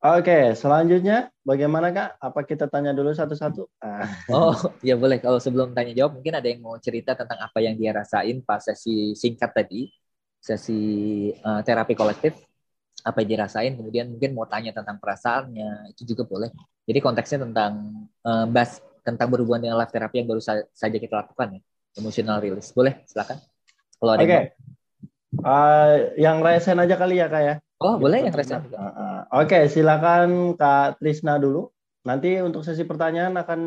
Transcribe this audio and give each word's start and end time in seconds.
Oke, 0.00 0.56
selanjutnya 0.56 1.28
bagaimana 1.44 1.92
Kak? 1.92 2.16
Apa 2.24 2.40
kita 2.48 2.72
tanya 2.72 2.96
dulu 2.96 3.12
satu-satu? 3.12 3.68
Ah. 3.84 4.08
Oh, 4.32 4.56
ya 4.80 4.96
boleh. 4.96 5.20
Kalau 5.20 5.36
sebelum 5.36 5.76
tanya 5.76 5.92
jawab, 5.92 6.16
mungkin 6.16 6.40
ada 6.40 6.48
yang 6.48 6.64
mau 6.64 6.80
cerita 6.80 7.12
tentang 7.12 7.36
apa 7.36 7.60
yang 7.60 7.76
dia 7.76 7.92
rasain 7.92 8.40
pas 8.40 8.64
sesi 8.64 9.12
singkat 9.12 9.52
tadi, 9.52 9.92
sesi 10.40 10.80
uh, 11.44 11.60
terapi 11.60 11.92
kolektif, 11.92 12.32
apa 13.04 13.20
yang 13.20 13.36
dirasain, 13.36 13.76
kemudian 13.76 14.08
mungkin 14.08 14.32
mau 14.32 14.48
tanya 14.48 14.72
tentang 14.72 14.96
perasaannya, 14.96 15.92
itu 15.92 16.08
juga 16.08 16.24
boleh. 16.24 16.48
Jadi 16.88 16.98
konteksnya 17.04 17.44
tentang 17.44 18.08
uh, 18.24 18.48
bas 18.48 18.80
tentang 19.04 19.28
berhubungan 19.28 19.68
dengan 19.68 19.76
live 19.84 19.92
terapi 19.92 20.24
yang 20.24 20.28
baru 20.32 20.40
sa 20.40 20.64
saja 20.72 20.96
kita 20.96 21.12
lakukan 21.12 21.56
ya, 21.56 21.60
emotional 22.00 22.40
release. 22.40 22.72
Boleh, 22.72 23.04
silakan. 23.04 23.36
Kalau 24.00 24.16
ada 24.16 24.24
Oke. 24.24 24.32
Okay. 24.32 24.44
Uh, 25.44 26.16
yang 26.16 26.40
resen 26.40 26.80
aja 26.80 26.96
kali 26.96 27.20
ya 27.20 27.28
kak 27.28 27.42
ya. 27.44 27.54
Oh, 27.80 27.96
boleh 27.96 28.28
yang 28.28 28.36
resen. 28.36 28.60
Uh, 28.68 28.76
uh, 28.76 29.18
Oke, 29.40 29.56
okay, 29.56 29.62
silakan 29.72 30.52
Kak 30.52 31.00
Trisna 31.00 31.40
dulu. 31.40 31.72
Nanti 32.04 32.36
untuk 32.44 32.60
sesi 32.60 32.84
pertanyaan 32.84 33.40
akan 33.40 33.60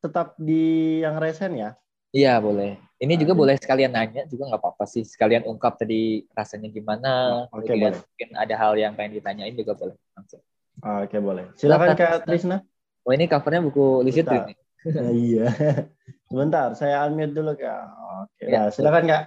tetap 0.00 0.32
di 0.40 0.98
yang 1.04 1.20
resen 1.20 1.52
ya. 1.52 1.76
Iya, 2.16 2.40
boleh. 2.40 2.80
Ini 2.96 3.20
juga 3.20 3.36
boleh 3.36 3.60
sekalian 3.60 3.92
nanya, 3.92 4.24
juga 4.24 4.48
nggak 4.48 4.60
apa-apa 4.64 4.88
sih. 4.88 5.04
Sekalian 5.04 5.44
ungkap 5.44 5.76
tadi 5.76 6.24
rasanya 6.32 6.72
gimana. 6.72 7.44
Oke, 7.52 7.68
okay, 7.68 7.76
boleh. 7.76 8.00
Mungkin 8.00 8.28
ada 8.40 8.54
hal 8.56 8.72
yang 8.80 8.96
pengen 8.96 9.20
ditanyain 9.20 9.52
juga 9.52 9.76
boleh. 9.76 9.96
Langsung. 10.16 10.40
Oke, 10.80 11.04
okay, 11.04 11.20
boleh. 11.20 11.44
Silakan 11.52 11.92
Kak 11.92 12.24
Trisna. 12.24 12.64
Oh, 13.04 13.12
ini 13.12 13.28
covernya 13.28 13.60
buku 13.60 14.00
Lucid 14.00 14.24
Dream. 14.24 14.48
Nah, 14.88 15.12
iya. 15.12 15.48
Sebentar, 16.32 16.72
saya 16.72 17.04
unmute 17.04 17.36
dulu 17.36 17.52
Kak. 17.52 17.84
Oke, 18.24 18.48
ya, 18.48 18.64
nah, 18.64 18.68
silakan 18.72 19.04
Kak. 19.04 19.22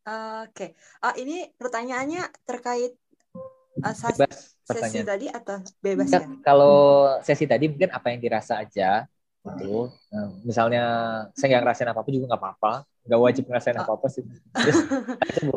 Oke, 0.00 0.48
okay. 0.48 0.70
uh, 1.04 1.12
ini 1.20 1.52
pertanyaannya 1.60 2.24
terkait 2.48 2.96
uh, 3.84 3.94
bebas 4.16 4.56
sesi 4.64 5.04
tadi 5.04 5.26
atau 5.28 5.60
bebas 5.84 6.08
ya? 6.08 6.24
Kalau 6.40 6.76
sesi 7.20 7.44
tadi 7.44 7.68
mungkin 7.68 7.92
apa 7.92 8.08
yang 8.08 8.20
dirasa 8.24 8.64
aja 8.64 9.04
gitu. 9.40 9.92
Nah, 10.12 10.28
misalnya 10.44 10.84
saya 11.32 11.46
nggak 11.52 11.62
ngerasain 11.64 11.90
apa 11.92 12.00
apa 12.00 12.10
juga 12.12 12.24
nggak 12.32 12.40
apa-apa, 12.40 12.72
nggak 13.08 13.20
wajib 13.20 13.44
ngerasain 13.48 13.76
oh. 13.76 13.82
apa 13.84 13.92
apa 13.96 14.06
sih. 14.08 14.24
Terus 14.56 14.80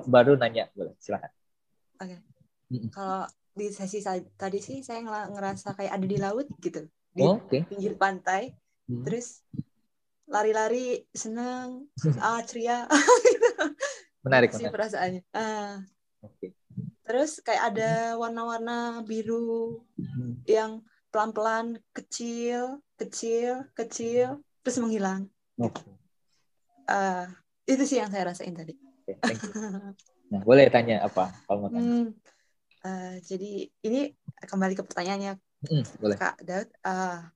baru 0.08 0.36
nanya, 0.40 0.68
boleh 0.76 0.96
silakan. 1.00 1.32
Oke. 2.00 2.08
Okay. 2.08 2.20
Kalau 2.92 3.24
di 3.54 3.68
sesi 3.70 4.00
tadi 4.36 4.60
sih 4.60 4.82
saya 4.82 5.04
ngerasa 5.30 5.78
kayak 5.78 5.94
ada 5.94 6.06
di 6.08 6.18
laut 6.18 6.48
gitu, 6.60 6.88
di 7.16 7.24
oh, 7.24 7.40
okay. 7.44 7.68
pinggir 7.68 7.96
pantai. 8.00 8.56
Hmm. 8.88 9.04
Terus 9.08 9.44
lari-lari 10.28 11.04
seneng, 11.12 11.92
ah 12.24 12.44
ceria. 12.44 12.88
menarik 14.24 14.50
sih 14.56 14.66
perasaannya 14.72 15.22
uh, 15.36 15.84
okay. 16.24 16.56
terus 17.04 17.44
kayak 17.44 17.76
ada 17.76 18.16
warna-warna 18.16 19.04
biru 19.04 19.84
hmm. 20.00 20.48
yang 20.48 20.80
pelan-pelan 21.12 21.78
kecil 21.92 22.82
kecil 22.98 23.68
kecil 23.76 24.40
terus 24.64 24.80
menghilang 24.80 25.28
okay. 25.60 25.94
uh, 26.88 27.28
itu 27.68 27.84
sih 27.84 28.00
yang 28.00 28.10
saya 28.10 28.32
rasain 28.32 28.56
tadi 28.56 28.74
okay, 29.06 29.36
nah 30.32 30.42
boleh 30.42 30.72
tanya 30.72 31.04
apa 31.04 31.36
kalau 31.46 31.68
mau 31.68 31.70
tanya 31.70 31.84
hmm, 31.84 32.08
uh, 32.88 33.16
jadi 33.22 33.68
ini 33.84 34.16
kembali 34.48 34.74
ke 34.80 34.84
pertanyaannya 34.88 35.36
hmm, 35.68 35.84
boleh. 36.00 36.16
kak 36.16 36.40
Daud 36.42 36.72
uh, 36.88 37.28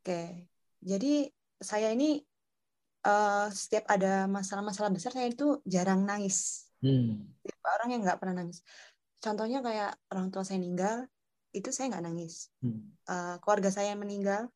oke 0.00 0.06
okay. 0.06 0.46
jadi 0.80 1.28
saya 1.58 1.90
ini 1.90 2.22
uh, 3.06 3.46
setiap 3.52 3.86
ada 3.90 4.26
masalah-masalah 4.26 4.90
besar 4.90 5.14
saya 5.14 5.30
itu 5.30 5.60
jarang 5.68 6.02
nangis. 6.02 6.68
Hmm. 6.78 7.26
orang 7.66 7.90
yang 7.90 8.00
nggak 8.06 8.22
pernah 8.22 8.38
nangis. 8.38 8.62
Contohnya 9.18 9.58
kayak 9.58 9.98
orang 10.14 10.30
tua 10.30 10.46
saya 10.46 10.62
meninggal, 10.62 11.10
itu 11.50 11.74
saya 11.74 11.90
nggak 11.90 12.04
nangis. 12.06 12.54
Hmm. 12.62 12.94
Uh, 13.02 13.36
keluarga 13.42 13.70
saya 13.74 13.98
meninggal, 13.98 14.46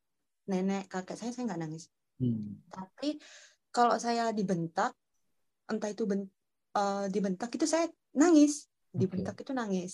nenek, 0.47 0.87
kakek 0.87 1.19
saya 1.19 1.31
saya 1.35 1.51
nggak 1.51 1.61
nangis. 1.67 1.91
Hmm. 2.23 2.63
Tapi 2.71 3.19
kalau 3.75 3.99
saya 3.99 4.31
dibentak, 4.31 4.95
entah 5.67 5.89
itu 5.91 6.07
ben, 6.07 6.31
uh, 6.79 7.11
dibentak 7.11 7.51
itu 7.51 7.67
saya 7.67 7.91
nangis. 8.15 8.71
Dibentak 8.93 9.35
okay. 9.35 9.43
itu 9.43 9.51
nangis. 9.51 9.93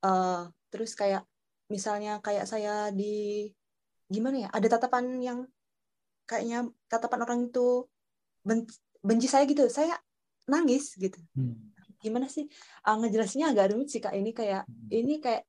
Uh, 0.00 0.48
terus 0.72 0.96
kayak 0.96 1.26
misalnya 1.68 2.22
kayak 2.24 2.48
saya 2.48 2.88
di 2.94 3.50
gimana 4.08 4.46
ya? 4.46 4.50
Ada 4.56 4.78
tatapan 4.78 5.20
yang 5.20 5.44
kayaknya 6.28 6.68
tatapan 6.92 7.24
orang 7.24 7.38
itu 7.48 7.88
benci, 8.44 8.76
benci 9.00 9.26
saya 9.26 9.48
gitu 9.48 9.64
saya 9.72 9.96
nangis 10.44 10.92
gitu 11.00 11.16
hmm. 11.32 11.56
gimana 12.04 12.28
sih 12.28 12.44
uh, 12.84 12.96
ngejelasinnya 13.00 13.50
agak 13.50 13.72
rumit 13.72 13.88
sih 13.88 14.04
kak 14.04 14.12
ini 14.12 14.36
kayak 14.36 14.68
hmm. 14.68 14.88
ini 14.92 15.14
kayak 15.24 15.48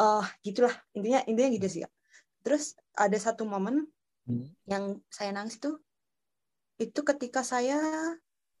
uh, 0.00 0.24
gitulah 0.40 0.72
intinya 0.96 1.20
intinya 1.28 1.50
gitu 1.52 1.68
sih 1.68 1.80
kak. 1.84 1.92
terus 2.40 2.72
ada 2.96 3.16
satu 3.20 3.44
momen 3.44 3.84
hmm. 4.24 4.48
yang 4.64 4.96
saya 5.12 5.36
nangis 5.36 5.60
itu 5.60 5.76
itu 6.80 7.00
ketika 7.04 7.44
saya 7.44 7.78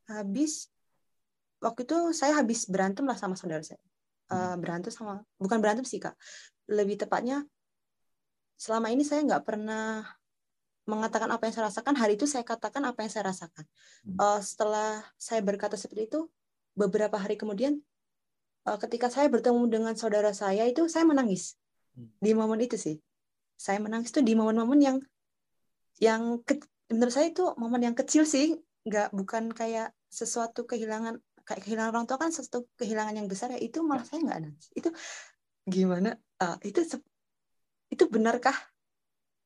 habis 0.06 0.68
waktu 1.64 1.88
itu 1.88 2.12
saya 2.12 2.36
habis 2.36 2.68
berantem 2.68 3.08
lah 3.08 3.16
sama 3.16 3.34
saudara 3.34 3.64
saya 3.64 3.80
uh, 4.28 4.54
berantem 4.60 4.92
sama 4.92 5.24
bukan 5.40 5.58
berantem 5.58 5.88
sih 5.88 5.98
kak 5.98 6.14
lebih 6.68 7.00
tepatnya 7.00 7.42
selama 8.56 8.94
ini 8.94 9.02
saya 9.02 9.26
nggak 9.26 9.42
pernah 9.42 10.06
mengatakan 10.82 11.30
apa 11.30 11.46
yang 11.46 11.54
saya 11.54 11.70
rasakan 11.70 11.94
hari 11.94 12.18
itu 12.18 12.26
saya 12.26 12.42
katakan 12.42 12.82
apa 12.82 13.06
yang 13.06 13.10
saya 13.12 13.30
rasakan. 13.30 13.64
Uh, 14.18 14.40
setelah 14.42 15.02
saya 15.14 15.38
berkata 15.40 15.78
seperti 15.78 16.10
itu 16.10 16.26
beberapa 16.74 17.14
hari 17.14 17.38
kemudian 17.38 17.78
uh, 18.66 18.78
ketika 18.82 19.06
saya 19.06 19.30
bertemu 19.30 19.70
dengan 19.70 19.94
saudara 19.94 20.34
saya 20.34 20.66
itu 20.66 20.90
saya 20.90 21.06
menangis. 21.06 21.54
Hmm. 21.92 22.08
di 22.18 22.32
momen 22.32 22.56
itu 22.60 22.76
sih. 22.80 22.96
Saya 23.60 23.78
menangis 23.78 24.10
itu 24.10 24.24
di 24.24 24.32
momen-momen 24.32 24.80
yang 24.80 24.96
yang 26.00 26.40
ke, 26.42 26.56
menurut 26.88 27.12
saya 27.12 27.28
itu 27.30 27.44
momen 27.60 27.84
yang 27.84 27.96
kecil 27.96 28.24
sih. 28.24 28.56
Nggak 28.88 29.12
bukan 29.14 29.52
kayak 29.52 29.92
sesuatu 30.08 30.64
kehilangan 30.64 31.20
kayak 31.44 31.62
kehilangan 31.62 31.90
orang 31.94 32.06
tua 32.08 32.18
kan 32.18 32.30
sesuatu 32.32 32.66
kehilangan 32.80 33.14
yang 33.18 33.28
besar 33.28 33.52
ya 33.54 33.60
itu 33.60 33.84
malah 33.84 34.02
saya 34.08 34.24
nggak 34.24 34.40
nangis. 34.40 34.66
Itu 34.72 34.88
gimana? 35.68 36.16
Uh, 36.40 36.56
itu 36.64 36.80
itu 37.92 38.04
benarkah? 38.08 38.56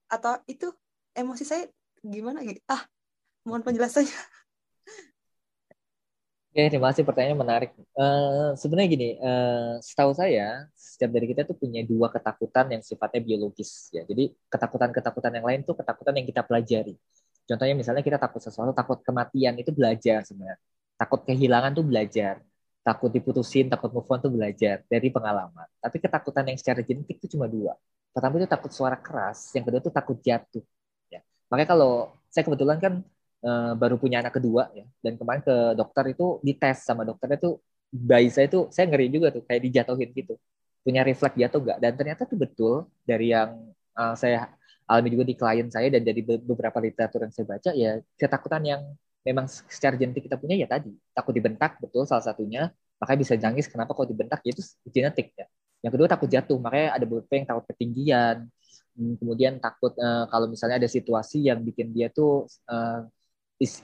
Atau 0.06 0.38
itu 0.46 0.70
emosi 1.16 1.44
saya 1.48 1.64
gimana 2.04 2.44
gitu 2.44 2.60
ah 2.68 2.84
mohon 3.48 3.64
penjelasannya 3.64 4.12
Oke, 6.56 6.72
terima 6.72 6.88
kasih 6.88 7.04
pertanyaannya 7.04 7.36
menarik. 7.36 7.70
Uh, 7.92 8.56
sebenarnya 8.56 8.88
gini, 8.88 9.08
uh, 9.20 9.76
setahu 9.76 10.16
saya, 10.16 10.64
setiap 10.72 11.12
dari 11.12 11.28
kita 11.28 11.44
tuh 11.44 11.52
punya 11.52 11.84
dua 11.84 12.08
ketakutan 12.08 12.72
yang 12.72 12.80
sifatnya 12.80 13.20
biologis. 13.20 13.92
ya. 13.92 14.08
Jadi 14.08 14.32
ketakutan-ketakutan 14.48 15.36
yang 15.36 15.44
lain 15.44 15.60
tuh 15.68 15.76
ketakutan 15.76 16.16
yang 16.16 16.24
kita 16.24 16.40
pelajari. 16.40 16.96
Contohnya 17.44 17.76
misalnya 17.76 18.00
kita 18.00 18.16
takut 18.16 18.40
sesuatu, 18.40 18.72
takut 18.72 19.04
kematian 19.04 19.52
itu 19.60 19.68
belajar 19.68 20.24
sebenarnya. 20.24 20.56
Takut 20.96 21.20
kehilangan 21.28 21.76
tuh 21.76 21.84
belajar. 21.84 22.40
Takut 22.80 23.12
diputusin, 23.12 23.68
takut 23.68 23.92
move 23.92 24.08
on 24.08 24.18
tuh 24.24 24.32
belajar 24.32 24.80
dari 24.88 25.12
pengalaman. 25.12 25.68
Tapi 25.76 25.96
ketakutan 26.00 26.48
yang 26.48 26.56
secara 26.56 26.80
genetik 26.80 27.20
itu 27.20 27.36
cuma 27.36 27.44
dua. 27.44 27.76
Pertama 28.16 28.40
itu 28.40 28.48
takut 28.48 28.72
suara 28.72 28.96
keras, 28.96 29.52
yang 29.52 29.68
kedua 29.68 29.84
itu 29.84 29.92
takut 29.92 30.16
jatuh. 30.24 30.64
Makanya 31.50 31.68
kalau 31.74 31.92
saya 32.32 32.42
kebetulan 32.46 32.78
kan 32.82 32.92
uh, 33.46 33.72
baru 33.78 33.96
punya 33.96 34.20
anak 34.20 34.36
kedua 34.36 34.68
ya, 34.74 34.84
dan 35.04 35.14
kemarin 35.16 35.42
ke 35.42 35.56
dokter 35.78 36.04
itu 36.12 36.42
dites 36.42 36.84
sama 36.84 37.02
dokternya 37.06 37.38
tuh 37.40 37.62
bayi 37.90 38.28
saya 38.28 38.50
tuh 38.50 38.68
saya 38.74 38.90
ngeri 38.90 39.06
juga 39.08 39.30
tuh 39.30 39.46
kayak 39.46 39.62
dijatuhin 39.70 40.10
gitu, 40.12 40.34
punya 40.82 41.00
refleks 41.06 41.38
jatuh 41.38 41.60
gak? 41.62 41.78
Dan 41.80 41.92
ternyata 41.94 42.22
tuh 42.26 42.38
betul 42.38 42.74
dari 43.06 43.32
yang 43.32 43.72
uh, 43.94 44.14
saya 44.18 44.50
alami 44.86 45.08
juga 45.14 45.24
di 45.26 45.34
klien 45.34 45.66
saya 45.66 45.90
dan 45.90 46.02
dari 46.06 46.22
beberapa 46.22 46.78
literatur 46.78 47.26
yang 47.26 47.34
saya 47.34 47.46
baca 47.46 47.70
ya 47.74 47.98
ketakutan 48.14 48.62
yang 48.62 48.82
memang 49.26 49.50
secara 49.50 49.98
genetik 49.98 50.30
kita 50.30 50.38
punya 50.38 50.54
ya 50.54 50.70
tadi. 50.70 50.94
Takut 51.10 51.34
dibentak 51.34 51.82
betul 51.82 52.06
salah 52.06 52.22
satunya. 52.22 52.70
Makanya 53.02 53.18
bisa 53.18 53.34
nangis 53.36 53.66
kenapa 53.66 53.92
kalau 53.92 54.06
dibentak? 54.06 54.40
Ya 54.46 54.54
itu 54.54 54.62
genetik 54.94 55.34
ya. 55.34 55.50
Yang 55.82 55.92
kedua 55.98 56.06
takut 56.06 56.28
jatuh 56.30 56.58
makanya 56.62 56.94
ada 56.94 57.04
beberapa 57.04 57.34
yang 57.34 57.46
takut 57.50 57.64
ketinggian 57.74 58.36
kemudian 58.96 59.60
takut 59.60 59.92
uh, 60.00 60.24
kalau 60.32 60.48
misalnya 60.48 60.80
ada 60.80 60.88
situasi 60.88 61.44
yang 61.44 61.60
bikin 61.60 61.92
dia 61.92 62.08
tuh 62.08 62.48
uh, 62.68 63.04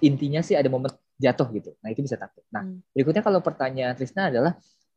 intinya 0.00 0.40
sih 0.40 0.56
ada 0.56 0.68
momen 0.72 0.88
jatuh 1.20 1.48
gitu. 1.54 1.70
Nah 1.84 1.88
itu 1.92 2.00
bisa 2.02 2.16
takut. 2.18 2.42
Nah 2.50 2.64
hmm. 2.64 2.92
berikutnya 2.96 3.22
kalau 3.22 3.40
pertanyaan 3.44 3.94
Trisna 3.94 4.32
adalah 4.32 4.56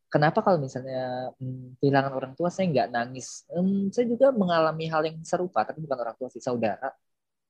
kenapa 0.10 0.40
kalau 0.40 0.64
misalnya 0.64 1.32
hmm, 1.38 1.80
kehilangan 1.84 2.14
orang 2.16 2.34
tua 2.34 2.48
saya 2.48 2.72
nggak 2.72 2.90
nangis? 2.92 3.44
Hmm, 3.52 3.92
saya 3.92 4.06
juga 4.08 4.32
mengalami 4.32 4.88
hal 4.88 5.02
yang 5.06 5.20
serupa, 5.28 5.68
tapi 5.68 5.84
bukan 5.84 5.98
orang 6.00 6.16
tua 6.16 6.32
sih 6.32 6.42
saudara. 6.42 6.90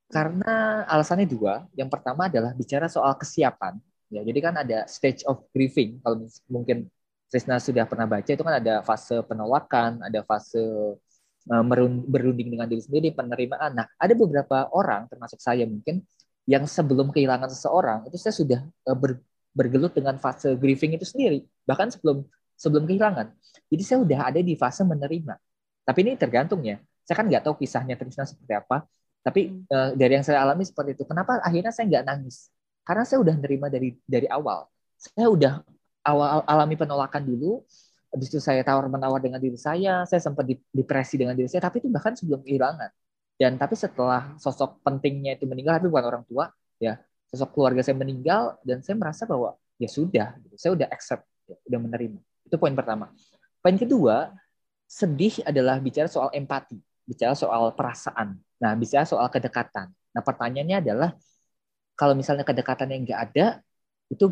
Karena 0.09 0.85
alasannya 0.85 1.25
dua. 1.29 1.65
Yang 1.73 1.89
pertama 1.93 2.29
adalah 2.29 2.53
bicara 2.53 2.85
soal 2.89 3.13
kesiapan. 3.17 3.77
Ya, 4.13 4.21
jadi 4.21 4.39
kan 4.41 4.53
ada 4.57 4.85
stage 4.85 5.25
of 5.25 5.45
grieving. 5.49 5.97
Kalau 6.01 6.25
mungkin 6.49 6.89
Trisna 7.25 7.57
sudah 7.57 7.89
pernah 7.89 8.05
baca 8.05 8.29
itu 8.29 8.43
kan 8.45 8.55
ada 8.61 8.85
fase 8.85 9.17
penolakan, 9.25 10.05
ada 10.05 10.21
fase 10.21 10.61
berunding 12.09 12.49
dengan 12.49 12.65
diri 12.65 12.81
sendiri, 12.81 13.13
penerimaan. 13.13 13.77
Nah, 13.77 13.85
ada 14.01 14.13
beberapa 14.17 14.65
orang, 14.73 15.05
termasuk 15.05 15.37
saya 15.37 15.63
mungkin, 15.69 16.01
yang 16.49 16.65
sebelum 16.65 17.13
kehilangan 17.13 17.49
seseorang, 17.53 18.05
itu 18.09 18.17
saya 18.17 18.33
sudah 18.33 18.59
eh, 18.65 18.97
ber, 18.97 19.21
bergelut 19.53 19.93
dengan 19.93 20.17
fase 20.17 20.57
grieving 20.57 20.97
itu 20.97 21.05
sendiri. 21.05 21.45
Bahkan 21.65 21.97
sebelum 21.97 22.25
sebelum 22.55 22.83
kehilangan. 22.87 23.31
Jadi 23.69 23.83
saya 23.83 23.99
udah 24.01 24.19
ada 24.31 24.39
di 24.41 24.53
fase 24.57 24.81
menerima. 24.83 25.35
Tapi 25.85 25.99
ini 26.01 26.11
tergantung 26.17 26.63
ya. 26.65 26.81
Saya 27.05 27.15
kan 27.21 27.25
nggak 27.29 27.43
tahu 27.45 27.55
kisahnya 27.61 27.95
Trisna 27.95 28.25
seperti 28.25 28.53
apa. 28.57 28.83
Tapi 29.21 29.65
uh, 29.69 29.93
dari 29.93 30.17
yang 30.17 30.25
saya 30.25 30.41
alami 30.41 30.65
seperti 30.65 30.97
itu. 30.97 31.03
Kenapa 31.05 31.41
akhirnya 31.41 31.69
saya 31.69 31.85
nggak 31.89 32.05
nangis? 32.05 32.49
Karena 32.85 33.03
saya 33.05 33.21
udah 33.21 33.35
nerima 33.37 33.67
dari 33.69 33.93
dari 34.05 34.25
awal. 34.29 34.65
Saya 34.97 35.27
udah 35.29 35.53
awal 36.05 36.45
alami 36.45 36.75
penolakan 36.77 37.23
dulu. 37.25 37.61
Habis 38.15 38.31
itu 38.31 38.39
saya 38.39 38.63
tawar 38.63 38.87
menawar 38.87 39.19
dengan 39.19 39.43
diri 39.43 39.59
saya. 39.59 40.07
Saya 40.07 40.23
sempat 40.23 40.47
depresi 40.47 41.19
dengan 41.19 41.35
diri 41.35 41.51
saya. 41.51 41.67
Tapi 41.67 41.83
itu 41.83 41.91
bahkan 41.91 42.15
sebelum 42.15 42.39
kehilangan. 42.39 42.87
Dan 43.35 43.59
tapi 43.59 43.75
setelah 43.75 44.39
sosok 44.39 44.79
pentingnya 44.79 45.35
itu 45.35 45.43
meninggal, 45.43 45.75
tapi 45.75 45.91
bukan 45.91 46.05
orang 46.07 46.23
tua, 46.23 46.47
ya 46.79 46.95
sosok 47.27 47.51
keluarga 47.51 47.83
saya 47.83 47.99
meninggal 47.99 48.55
dan 48.63 48.79
saya 48.79 48.95
merasa 48.95 49.27
bahwa 49.27 49.59
ya 49.75 49.91
sudah, 49.91 50.39
gitu. 50.39 50.55
saya 50.55 50.71
udah 50.71 50.87
accept, 50.87 51.27
ya, 51.43 51.59
udah 51.67 51.79
menerima. 51.83 52.19
Itu 52.47 52.55
poin 52.55 52.71
pertama. 52.71 53.11
Poin 53.59 53.75
kedua, 53.75 54.31
sedih 54.87 55.43
adalah 55.43 55.83
bicara 55.83 56.07
soal 56.07 56.31
empati, 56.31 56.79
bicara 57.03 57.35
soal 57.35 57.75
perasaan. 57.75 58.39
Nah, 58.63 58.71
bicara 58.79 59.03
soal 59.03 59.27
kedekatan. 59.27 59.91
Nah, 59.91 60.21
pertanyaannya 60.23 60.77
adalah 60.79 61.11
kalau 61.99 62.15
misalnya 62.15 62.47
kedekatan 62.47 62.87
yang 62.87 63.03
nggak 63.03 63.19
ada, 63.19 63.45
itu 64.07 64.31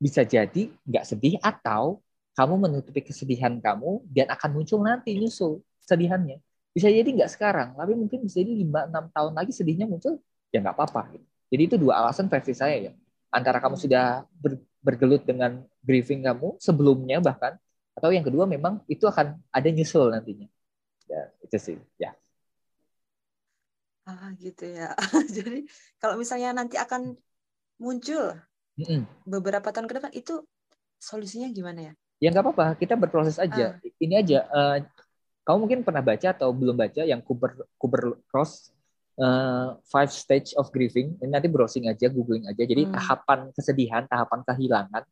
bisa 0.00 0.24
jadi 0.24 0.72
nggak 0.88 1.04
sedih 1.04 1.36
atau 1.44 2.00
kamu 2.38 2.54
menutupi 2.54 3.02
kesedihan 3.02 3.58
kamu 3.58 4.06
dan 4.14 4.30
akan 4.30 4.50
muncul 4.54 4.78
nanti 4.78 5.18
nyusul 5.18 5.58
sedihannya. 5.82 6.38
Bisa 6.70 6.86
jadi 6.86 7.10
nggak 7.10 7.34
sekarang, 7.34 7.74
tapi 7.74 7.98
mungkin 7.98 8.22
bisa 8.22 8.38
jadi 8.38 8.54
5-6 8.62 9.10
tahun 9.10 9.32
lagi 9.34 9.50
sedihnya 9.50 9.90
muncul, 9.90 10.22
ya 10.54 10.62
nggak 10.62 10.78
apa-apa. 10.78 11.18
Gitu. 11.18 11.26
Jadi 11.50 11.62
itu 11.66 11.76
dua 11.82 11.98
alasan 11.98 12.30
versi 12.30 12.54
saya 12.54 12.78
ya. 12.78 12.92
Antara 13.34 13.58
kamu 13.58 13.74
sudah 13.74 14.22
ber, 14.30 14.62
bergelut 14.78 15.26
dengan 15.26 15.66
briefing 15.82 16.22
kamu 16.22 16.54
sebelumnya 16.62 17.18
bahkan, 17.18 17.58
atau 17.98 18.14
yang 18.14 18.22
kedua 18.22 18.46
memang 18.46 18.86
itu 18.86 19.02
akan 19.10 19.42
ada 19.50 19.68
nyusul 19.74 20.14
nantinya. 20.14 20.46
Ya, 21.10 21.34
itu 21.42 21.58
sih. 21.58 21.76
Ya. 21.98 22.14
Ah, 24.06 24.30
gitu 24.38 24.62
ya. 24.62 24.94
Jadi 25.36 25.66
kalau 25.98 26.14
misalnya 26.14 26.54
nanti 26.54 26.78
akan 26.78 27.18
muncul 27.82 28.38
mm 28.78 28.86
-mm. 28.86 29.00
beberapa 29.26 29.74
tahun 29.74 29.90
ke 29.90 29.94
depan 29.98 30.12
itu 30.14 30.46
solusinya 31.02 31.50
gimana 31.50 31.90
ya? 31.90 31.94
Ya 32.18 32.34
nggak 32.34 32.44
apa-apa, 32.50 32.66
kita 32.74 32.98
berproses 32.98 33.38
aja. 33.38 33.78
Ah. 33.78 33.94
Ini 34.02 34.14
aja, 34.18 34.38
uh, 34.50 34.78
kamu 35.46 35.56
mungkin 35.64 35.78
pernah 35.86 36.02
baca 36.02 36.28
atau 36.34 36.50
belum 36.50 36.74
baca 36.74 37.02
yang 37.06 37.22
Kuber 37.22 37.64
Kuber 37.78 38.20
Cross 38.26 38.74
uh, 39.16 39.78
Five 39.86 40.10
Stage 40.10 40.52
of 40.58 40.68
Grieving. 40.74 41.16
Ini 41.22 41.30
nanti 41.30 41.48
browsing 41.48 41.86
aja, 41.88 42.10
googling 42.10 42.44
aja. 42.44 42.62
Jadi 42.62 42.84
hmm. 42.84 42.92
tahapan 42.92 43.38
kesedihan, 43.54 44.02
tahapan 44.04 44.44
kehilangan 44.44 45.02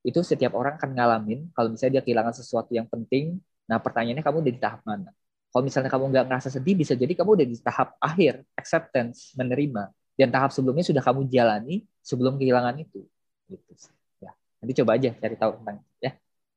itu 0.00 0.20
setiap 0.24 0.56
orang 0.56 0.80
akan 0.80 0.90
ngalamin. 0.96 1.48
Kalau 1.52 1.68
misalnya 1.72 2.00
dia 2.00 2.04
kehilangan 2.04 2.32
sesuatu 2.32 2.72
yang 2.72 2.88
penting, 2.88 3.40
nah 3.68 3.76
pertanyaannya 3.76 4.24
kamu 4.24 4.36
udah 4.46 4.52
di 4.52 4.62
tahap 4.62 4.80
mana? 4.86 5.10
Kalau 5.50 5.62
misalnya 5.66 5.90
kamu 5.90 6.04
nggak 6.14 6.24
ngerasa 6.30 6.48
sedih, 6.54 6.74
bisa 6.78 6.94
jadi 6.94 7.12
kamu 7.12 7.30
udah 7.42 7.46
di 7.46 7.56
tahap 7.58 7.98
akhir, 7.98 8.46
acceptance, 8.54 9.34
menerima. 9.34 9.90
Dan 10.14 10.30
tahap 10.30 10.54
sebelumnya 10.54 10.86
sudah 10.86 11.02
kamu 11.02 11.26
jalani 11.26 11.82
sebelum 12.04 12.38
kehilangan 12.38 12.78
itu. 12.78 13.02
Gitu. 13.50 13.90
Ya, 14.22 14.30
nanti 14.62 14.72
coba 14.78 14.94
aja 14.94 15.10
cari 15.10 15.34
tahu 15.34 15.52
tentang. 15.58 15.82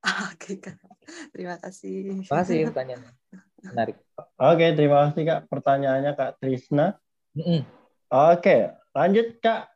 Oke, 0.32 0.60
Kak. 0.60 0.76
Terima 1.32 1.56
kasih. 1.56 2.20
Terima 2.24 2.40
kasih 2.44 2.58
pertanyaannya. 2.68 3.12
Menarik. 3.64 3.96
Oke, 4.36 4.66
terima 4.76 4.98
kasih 5.08 5.22
Kak. 5.24 5.40
Pertanyaannya 5.48 6.12
Kak 6.12 6.32
Trisna. 6.40 7.00
Mm 7.32 7.44
-mm. 7.44 7.60
Oke, 8.12 8.56
lanjut 8.92 9.26
Kak. 9.40 9.72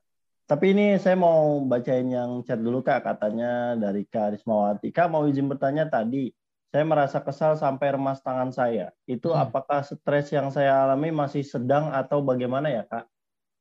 Tapi 0.49 0.73
ini 0.73 0.97
saya 0.97 1.13
mau 1.17 1.61
bacain 1.65 2.09
yang 2.09 2.41
chat 2.45 2.61
dulu 2.61 2.85
Kak. 2.85 3.05
Katanya 3.05 3.77
dari 3.77 4.05
Kak 4.09 4.37
Rismawati. 4.37 4.93
Kak 4.93 5.09
mau 5.09 5.25
izin 5.25 5.49
bertanya 5.49 5.89
tadi. 5.89 6.33
Saya 6.69 6.85
merasa 6.85 7.25
kesal 7.25 7.57
sampai 7.57 7.97
remas 7.97 8.21
tangan 8.21 8.53
saya. 8.53 8.93
Itu 9.09 9.33
hmm. 9.33 9.41
apakah 9.49 9.81
stres 9.81 10.29
yang 10.29 10.53
saya 10.53 10.85
alami 10.85 11.09
masih 11.09 11.41
sedang 11.41 11.89
atau 11.97 12.21
bagaimana 12.21 12.69
ya 12.69 12.85
Kak? 12.85 13.09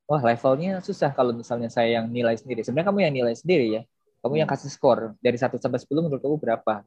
Wah 0.08 0.24
levelnya 0.24 0.80
susah 0.80 1.12
kalau 1.12 1.36
misalnya 1.36 1.68
saya 1.72 2.00
yang 2.00 2.12
nilai 2.12 2.36
sendiri. 2.36 2.64
Sebenarnya 2.64 2.88
kamu 2.92 3.00
yang 3.08 3.16
nilai 3.16 3.36
sendiri 3.36 3.68
ya. 3.80 3.82
Kamu 4.22 4.34
yang 4.36 4.50
kasih 4.50 4.72
skor 4.74 5.14
dari 5.22 5.38
1 5.38 5.56
sampai 5.62 5.80
10 5.80 6.06
menurut 6.06 6.22
kamu 6.22 6.38
berapa? 6.42 6.84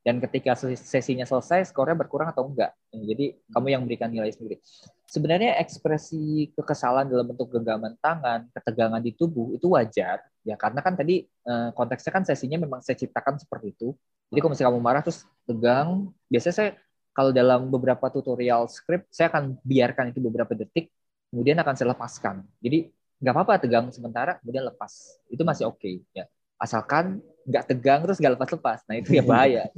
Dan 0.00 0.16
ketika 0.16 0.56
sesinya 0.56 1.28
selesai, 1.28 1.68
skornya 1.68 1.92
berkurang 1.92 2.32
atau 2.32 2.48
enggak? 2.48 2.72
Jadi 2.88 3.36
kamu 3.52 3.66
yang 3.68 3.82
berikan 3.84 4.08
nilai 4.08 4.32
sendiri. 4.32 4.56
Sebenarnya 5.04 5.60
ekspresi 5.60 6.48
kekesalan 6.56 7.12
dalam 7.12 7.28
bentuk 7.28 7.52
genggaman 7.52 8.00
tangan, 8.00 8.48
ketegangan 8.56 9.02
di 9.04 9.12
tubuh 9.12 9.52
itu 9.52 9.68
wajar 9.76 10.24
ya 10.40 10.56
karena 10.56 10.80
kan 10.80 10.96
tadi 10.96 11.28
eh, 11.28 11.70
konteksnya 11.76 12.16
kan 12.16 12.24
sesinya 12.24 12.56
memang 12.56 12.80
saya 12.80 12.96
ciptakan 12.96 13.36
seperti 13.36 13.76
itu. 13.76 13.92
Jadi 14.32 14.38
kalau 14.40 14.50
misalnya 14.56 14.70
kamu 14.72 14.80
marah 14.80 15.02
terus 15.04 15.20
tegang, 15.44 16.08
biasanya 16.32 16.56
saya 16.56 16.70
kalau 17.12 17.30
dalam 17.36 17.68
beberapa 17.68 18.06
tutorial 18.08 18.72
script 18.72 19.12
saya 19.12 19.28
akan 19.28 19.60
biarkan 19.60 20.16
itu 20.16 20.20
beberapa 20.24 20.56
detik, 20.56 20.88
kemudian 21.28 21.60
akan 21.60 21.74
saya 21.76 21.92
lepaskan. 21.92 22.40
Jadi 22.64 22.88
nggak 23.20 23.34
apa-apa 23.36 23.60
tegang 23.60 23.92
sementara, 23.92 24.40
kemudian 24.40 24.64
lepas. 24.64 25.20
Itu 25.28 25.44
masih 25.44 25.68
oke 25.68 25.76
okay, 25.76 26.00
ya 26.16 26.24
asalkan 26.60 27.24
nggak 27.48 27.64
tegang 27.72 28.00
terus 28.04 28.20
nggak 28.20 28.36
lepas-lepas. 28.36 28.84
Nah 28.84 29.00
itu 29.00 29.16
ya 29.16 29.24
bahaya. 29.24 29.64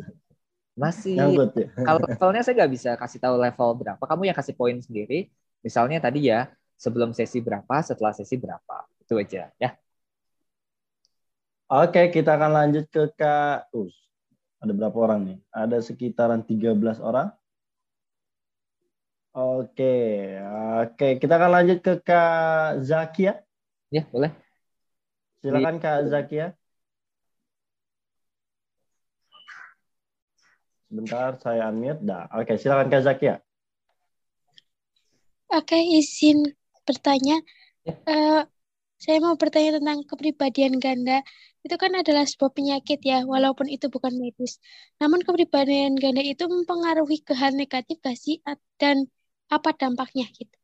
Masih 0.72 1.20
Nyangkut, 1.20 1.52
ya. 1.52 1.68
kalau 1.84 2.00
levelnya 2.00 2.40
saya 2.40 2.54
nggak 2.64 2.72
bisa 2.72 2.90
kasih 2.96 3.20
tahu 3.20 3.36
level 3.36 3.70
berapa. 3.76 4.02
Kamu 4.02 4.22
yang 4.24 4.36
kasih 4.36 4.56
poin 4.56 4.76
sendiri. 4.80 5.28
Misalnya 5.60 6.00
tadi 6.00 6.32
ya 6.32 6.48
sebelum 6.80 7.12
sesi 7.12 7.44
berapa 7.44 7.76
setelah 7.84 8.16
sesi 8.16 8.40
berapa. 8.40 8.88
Itu 9.04 9.20
aja 9.20 9.52
ya. 9.60 9.70
Oke 11.68 12.08
kita 12.08 12.40
akan 12.40 12.50
lanjut 12.56 12.88
ke 12.88 13.04
kak 13.14 13.68
Us. 13.76 13.92
Ada 14.64 14.72
berapa 14.72 14.96
orang 14.96 15.20
nih? 15.28 15.38
Ada 15.52 15.84
sekitaran 15.84 16.40
13 16.40 16.72
orang. 17.04 17.28
Oke 19.36 20.40
oke. 20.88 21.08
Kita 21.20 21.36
akan 21.36 21.50
lanjut 21.52 21.78
ke 21.84 22.00
kak 22.00 22.80
Zakia. 22.80 23.44
Ya 23.92 24.08
boleh. 24.08 24.32
Silakan 25.44 25.76
kak 25.84 26.08
Zakia 26.08 26.56
Sebentar, 30.92 31.40
saya 31.40 31.72
unmute. 31.72 32.04
Dah. 32.04 32.28
Oke, 32.36 32.60
silakan 32.60 32.92
Kak 32.92 33.00
Zakia. 33.00 33.40
Oke, 35.48 35.80
izin 35.80 36.52
bertanya. 36.84 37.40
Ya. 37.80 37.96
Uh, 38.04 38.42
saya 39.00 39.16
mau 39.24 39.32
bertanya 39.40 39.80
tentang 39.80 40.04
kepribadian 40.04 40.76
ganda. 40.76 41.24
Itu 41.64 41.80
kan 41.80 41.96
adalah 41.96 42.28
sebuah 42.28 42.52
penyakit 42.52 43.00
ya, 43.00 43.24
walaupun 43.24 43.72
itu 43.72 43.88
bukan 43.88 44.20
medis. 44.20 44.60
Namun 45.00 45.24
kepribadian 45.24 45.96
ganda 45.96 46.20
itu 46.20 46.44
mempengaruhi 46.44 47.24
ke 47.24 47.32
hal 47.32 47.56
negatif 47.56 47.96
gak 48.04 48.20
sih? 48.20 48.44
Dan 48.76 49.08
apa 49.48 49.72
dampaknya 49.72 50.28
gitu? 50.28 50.56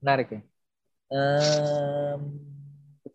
Menarik 0.00 0.32
ya. 0.32 0.40
Um, 1.12 2.40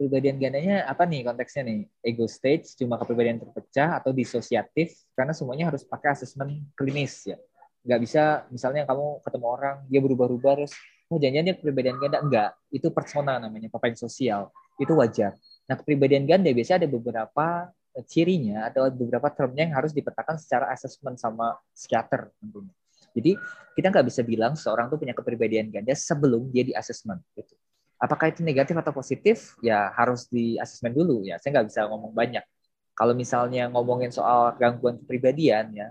kepribadian 0.04 0.36
gandanya 0.36 0.84
apa 0.84 1.08
nih 1.08 1.24
konteksnya 1.24 1.64
nih? 1.64 1.80
Ego 2.04 2.28
stage, 2.28 2.76
cuma 2.76 3.00
kepribadian 3.00 3.40
terpecah 3.40 4.04
atau 4.04 4.12
disosiatif? 4.12 5.00
Karena 5.16 5.32
semuanya 5.32 5.72
harus 5.72 5.88
pakai 5.88 6.12
asesmen 6.12 6.68
klinis 6.76 7.24
ya. 7.24 7.40
Nggak 7.88 8.00
bisa 8.04 8.24
misalnya 8.52 8.84
kamu 8.84 9.24
ketemu 9.24 9.48
orang, 9.48 9.76
dia 9.88 10.00
berubah-ubah 10.04 10.54
terus, 10.60 10.76
oh 11.08 11.16
jangan-jangan 11.16 11.48
dia 11.48 11.56
kepribadian 11.56 11.96
ganda? 12.04 12.18
Enggak, 12.20 12.50
itu 12.68 12.88
persona 12.92 13.40
namanya, 13.40 13.72
pemain 13.72 13.96
sosial. 13.96 14.52
Itu 14.76 14.92
wajar. 15.00 15.40
Nah 15.72 15.80
kepribadian 15.80 16.28
ganda 16.28 16.52
biasanya 16.52 16.84
ada 16.84 16.90
beberapa 16.92 17.48
eh, 17.96 18.04
cirinya 18.04 18.68
atau 18.68 18.92
beberapa 18.92 19.32
termnya 19.32 19.72
yang 19.72 19.76
harus 19.80 19.96
dipetakan 19.96 20.36
secara 20.36 20.68
asesmen 20.76 21.16
sama 21.16 21.56
psikiater 21.72 22.28
tentunya. 22.44 22.76
Jadi 23.16 23.40
kita 23.80 23.88
nggak 23.88 24.06
bisa 24.12 24.22
bilang 24.28 24.60
seorang 24.60 24.92
tuh 24.92 25.00
punya 25.00 25.16
kepribadian 25.16 25.72
ganda 25.72 25.96
sebelum 25.96 26.52
dia 26.52 26.68
di 26.68 26.76
asesmen. 26.76 27.24
Gitu. 27.32 27.56
Apakah 28.04 28.36
itu 28.36 28.44
negatif 28.44 28.76
atau 28.76 28.92
positif? 28.92 29.56
Ya 29.64 29.88
harus 29.96 30.28
di 30.28 30.60
asesmen 30.60 30.92
dulu 30.92 31.24
ya. 31.24 31.40
Saya 31.40 31.56
nggak 31.60 31.68
bisa 31.72 31.88
ngomong 31.88 32.12
banyak. 32.12 32.44
Kalau 32.92 33.16
misalnya 33.16 33.72
ngomongin 33.72 34.12
soal 34.12 34.52
gangguan 34.60 35.00
kepribadian 35.00 35.72
ya, 35.72 35.88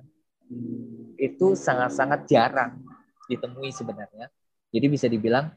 itu 1.17 1.57
sangat-sangat 1.57 2.29
jarang 2.29 2.85
ditemui 3.33 3.73
sebenarnya. 3.73 4.29
Jadi 4.69 4.87
bisa 4.93 5.09
dibilang 5.09 5.49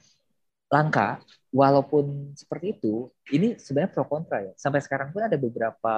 langka, 0.72 1.20
walaupun 1.52 2.32
seperti 2.40 2.80
itu, 2.80 3.12
ini 3.36 3.60
sebenarnya 3.60 3.92
pro 3.92 4.08
kontra 4.08 4.40
ya. 4.42 4.56
Sampai 4.56 4.80
sekarang 4.80 5.12
pun 5.12 5.28
ada 5.28 5.36
beberapa 5.36 5.96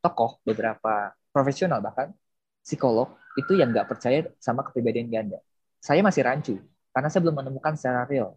tokoh, 0.00 0.40
beberapa 0.42 1.12
profesional 1.30 1.84
bahkan 1.84 2.16
psikolog 2.64 3.12
itu 3.36 3.60
yang 3.60 3.70
nggak 3.70 3.86
percaya 3.86 4.24
sama 4.40 4.64
kepribadian 4.64 5.12
ganda. 5.12 5.38
Saya 5.78 6.00
masih 6.00 6.24
rancu 6.24 6.56
karena 6.90 7.08
saya 7.12 7.20
belum 7.22 7.36
menemukan 7.44 7.76
secara 7.78 8.08
real 8.08 8.34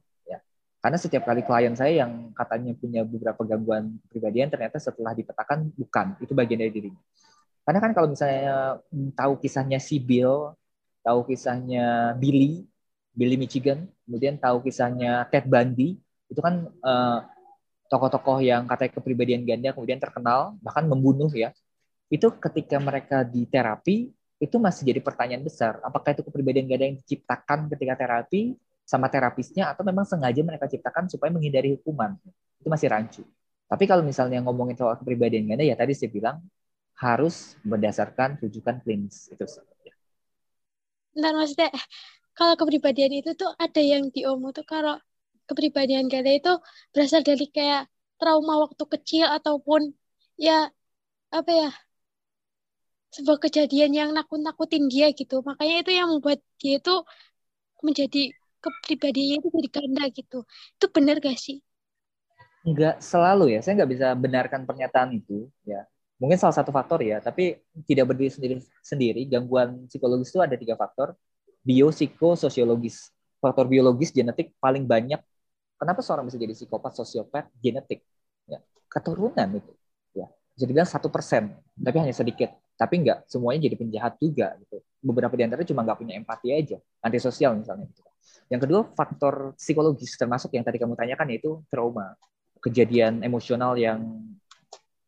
karena 0.81 0.97
setiap 0.97 1.29
kali 1.29 1.45
klien 1.45 1.77
saya 1.77 2.01
yang 2.01 2.33
katanya 2.33 2.73
punya 2.73 3.05
beberapa 3.05 3.45
gangguan 3.45 4.01
kepribadian, 4.09 4.49
ternyata 4.49 4.81
setelah 4.81 5.13
dipetakan 5.13 5.69
bukan, 5.77 6.17
itu 6.17 6.33
bagian 6.33 6.65
dari 6.65 6.73
dirinya. 6.73 7.01
Karena 7.61 7.79
kan 7.79 7.91
kalau 7.93 8.09
misalnya 8.09 8.81
hmm, 8.89 9.13
tahu 9.13 9.37
kisahnya 9.37 9.77
si 9.77 10.01
Bill, 10.01 10.57
tahu 11.05 11.21
kisahnya 11.29 12.17
Billy, 12.17 12.65
Billy 13.13 13.37
Michigan, 13.37 13.85
kemudian 14.09 14.41
tahu 14.41 14.65
kisahnya 14.65 15.29
Ted 15.29 15.45
Bundy, 15.45 16.01
itu 16.33 16.41
kan 16.41 16.65
tokoh 16.65 18.09
tokoh-tokoh 18.09 18.39
yang 18.41 18.65
katanya 18.65 18.91
kepribadian 18.97 19.45
ganda 19.45 19.77
kemudian 19.77 20.01
terkenal, 20.01 20.57
bahkan 20.65 20.89
membunuh 20.89 21.29
ya. 21.29 21.53
itu 22.11 22.27
ketika 22.27 22.75
mereka 22.75 23.23
di 23.23 23.47
terapi 23.47 24.11
itu 24.35 24.55
masih 24.59 24.83
jadi 24.83 24.99
pertanyaan 24.99 25.47
besar. 25.47 25.79
Apakah 25.79 26.11
itu 26.11 26.27
kepribadian 26.27 26.67
ganda 26.67 26.91
yang 26.91 26.97
diciptakan 26.99 27.71
ketika 27.71 27.93
terapi 27.95 28.59
sama 28.91 29.07
terapisnya 29.07 29.71
atau 29.71 29.87
memang 29.87 30.03
sengaja 30.03 30.43
mereka 30.43 30.67
ciptakan 30.67 31.07
supaya 31.07 31.31
menghindari 31.31 31.79
hukuman? 31.79 32.19
Itu 32.59 32.67
masih 32.67 32.91
rancu. 32.91 33.23
Tapi 33.71 33.87
kalau 33.87 34.03
misalnya 34.03 34.43
ngomongin 34.43 34.75
soal 34.75 34.99
kepribadian 34.99 35.47
ganda 35.47 35.63
ya 35.63 35.79
tadi 35.79 35.95
saya 35.95 36.11
bilang 36.11 36.43
harus 36.99 37.55
berdasarkan 37.63 38.35
rujukan 38.43 38.83
klinis 38.83 39.31
itu. 39.31 39.47
Bentar 41.15 41.31
maksudnya 41.39 41.71
kalau 42.35 42.59
kepribadian 42.59 43.23
itu 43.23 43.31
tuh 43.31 43.55
ada 43.55 43.79
yang 43.79 44.11
diomong 44.11 44.51
tuh 44.51 44.67
kalau 44.67 44.99
kepribadian 45.47 46.11
ganda 46.11 46.35
itu 46.35 46.51
berasal 46.91 47.23
dari 47.23 47.47
kayak 47.47 47.87
trauma 48.19 48.59
waktu 48.59 48.83
kecil 48.83 49.23
ataupun 49.31 49.95
ya 50.35 50.67
apa 51.31 51.51
ya 51.51 51.69
sebuah 53.15 53.39
kejadian 53.39 53.91
yang 53.95 54.09
nakut-nakutin 54.11 54.91
dia 54.91 55.15
gitu. 55.15 55.39
Makanya 55.47 55.75
itu 55.83 55.91
yang 55.95 56.07
membuat 56.11 56.43
dia 56.59 56.79
itu 56.79 56.95
menjadi 57.83 58.35
kepribadiannya 58.61 59.37
itu 59.41 59.49
jadi 59.49 59.69
ganda 59.73 60.03
gitu. 60.13 60.39
Itu 60.77 60.85
benar 60.93 61.17
gak 61.17 61.37
sih? 61.41 61.59
Enggak 62.61 63.01
selalu 63.01 63.57
ya. 63.57 63.59
Saya 63.65 63.81
nggak 63.81 63.91
bisa 63.91 64.07
benarkan 64.13 64.61
pernyataan 64.69 65.17
itu 65.17 65.49
ya. 65.65 65.81
Mungkin 66.21 66.37
salah 66.37 66.53
satu 66.53 66.69
faktor 66.69 67.01
ya, 67.01 67.17
tapi 67.17 67.57
tidak 67.89 68.13
berdiri 68.13 68.29
sendiri 68.29 68.53
sendiri. 68.85 69.21
Gangguan 69.25 69.89
psikologis 69.89 70.29
itu 70.29 70.37
ada 70.37 70.53
tiga 70.53 70.77
faktor. 70.77 71.17
Bio, 71.65 71.89
psiko, 71.89 72.37
sosiologis. 72.37 73.09
Faktor 73.41 73.65
biologis, 73.65 74.13
genetik 74.13 74.53
paling 74.61 74.85
banyak. 74.85 75.17
Kenapa 75.81 76.05
seorang 76.05 76.29
bisa 76.29 76.37
jadi 76.37 76.53
psikopat, 76.53 76.93
sosiopat? 76.93 77.49
Genetik. 77.57 78.05
Ya. 78.45 78.61
Keturunan 78.85 79.49
itu. 79.57 79.73
Ya. 80.13 80.29
Bisa 80.53 80.69
dibilang 80.69 80.85
satu 80.85 81.09
persen, 81.09 81.57
tapi 81.73 81.97
hanya 81.97 82.13
sedikit 82.13 82.53
tapi 82.81 82.97
nggak 83.05 83.29
semuanya 83.29 83.69
jadi 83.69 83.77
penjahat 83.77 84.13
juga 84.17 84.57
gitu. 84.57 84.81
Beberapa 85.05 85.37
di 85.37 85.45
antara 85.45 85.61
cuma 85.61 85.85
nggak 85.85 86.01
punya 86.01 86.17
empati 86.17 86.49
aja, 86.49 86.81
antisosial 87.05 87.53
misalnya. 87.53 87.85
Gitu. 87.85 88.01
Yang 88.51 88.67
kedua 88.67 88.81
faktor 88.95 89.55
psikologis 89.55 90.15
termasuk 90.19 90.51
yang 90.51 90.65
tadi 90.67 90.77
kamu 90.77 90.93
tanyakan 90.95 91.27
yaitu 91.31 91.63
trauma, 91.71 92.15
kejadian 92.59 93.23
emosional 93.23 93.79
yang 93.79 94.01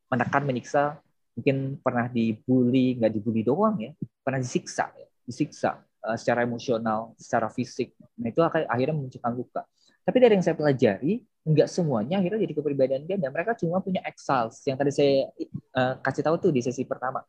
menekan, 0.08 0.43
menyiksa, 0.46 1.01
mungkin 1.34 1.77
pernah 1.82 2.05
dibully, 2.08 2.98
nggak 2.98 3.12
dibully 3.13 3.41
doang 3.41 3.75
ya, 3.82 3.91
pernah 4.22 4.39
disiksa, 4.39 4.93
ya. 4.93 5.08
disiksa 5.25 5.82
uh, 6.05 6.17
secara 6.17 6.46
emosional, 6.46 7.17
secara 7.17 7.50
fisik. 7.50 7.93
Nah 8.22 8.29
itu 8.29 8.39
akhirnya 8.46 8.96
memunculkan 8.96 9.34
luka. 9.34 9.62
Tapi 10.03 10.17
dari 10.20 10.36
yang 10.36 10.46
saya 10.46 10.55
pelajari, 10.55 11.24
nggak 11.43 11.67
semuanya 11.67 12.24
akhirnya 12.24 12.48
jadi 12.48 12.53
kepribadian 12.55 13.03
ganda. 13.03 13.27
Mereka 13.27 13.60
cuma 13.60 13.84
punya 13.84 14.00
exiles 14.08 14.63
yang 14.63 14.79
tadi 14.79 14.91
saya 14.93 15.27
uh, 15.75 16.00
kasih 16.00 16.24
tahu 16.24 16.36
tuh 16.39 16.51
di 16.55 16.63
sesi 16.63 16.88
pertama 16.88 17.24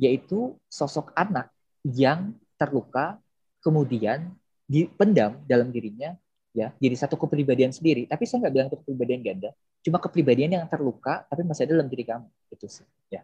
yaitu 0.00 0.56
sosok 0.72 1.12
anak 1.12 1.52
yang 1.84 2.32
terluka 2.56 3.20
kemudian 3.60 4.32
dipendam 4.72 5.36
dalam 5.44 5.68
dirinya 5.68 6.16
ya 6.56 6.72
jadi 6.80 6.96
satu 6.96 7.20
kepribadian 7.20 7.76
sendiri. 7.76 8.08
Tapi 8.08 8.24
saya 8.24 8.48
nggak 8.48 8.52
bilang 8.56 8.68
itu 8.72 8.78
kepribadian 8.80 9.20
ganda 9.20 9.50
cuma 9.82 9.98
kepribadian 9.98 10.50
yang 10.62 10.64
terluka 10.70 11.26
tapi 11.26 11.42
masih 11.44 11.68
ada 11.68 11.76
dalam 11.76 11.88
diri 11.92 12.08
kamu. 12.08 12.26
Itu 12.48 12.66
sih 12.72 12.86
ya. 13.12 13.20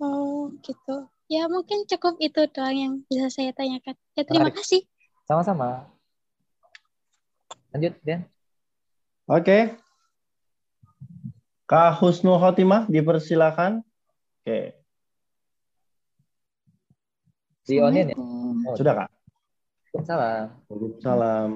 Oh 0.00 0.48
gitu. 0.64 1.10
Ya 1.28 1.44
mungkin 1.44 1.84
cukup 1.84 2.16
itu 2.24 2.48
doang 2.48 2.72
yang 2.72 2.92
bisa 3.04 3.28
saya 3.28 3.52
tanyakan. 3.52 3.92
Ya 4.16 4.22
terima 4.24 4.48
Menarik. 4.48 4.64
kasih. 4.64 4.80
Sama-sama. 5.28 5.92
Lanjut 7.74 7.92
Dan 8.00 8.24
oke. 9.28 9.44
Okay. 9.44 9.62
Kak 11.68 12.00
Husnul 12.00 12.40
Khotimah 12.40 12.88
dipersilakan. 12.88 13.84
Oke. 14.40 14.72
Di 17.68 17.76
onin 17.84 18.08
ya? 18.08 18.16
Oh, 18.16 18.72
Sudah 18.72 19.04
kak. 19.04 19.17
Salam. 19.96 20.52
Salam. 21.00 21.50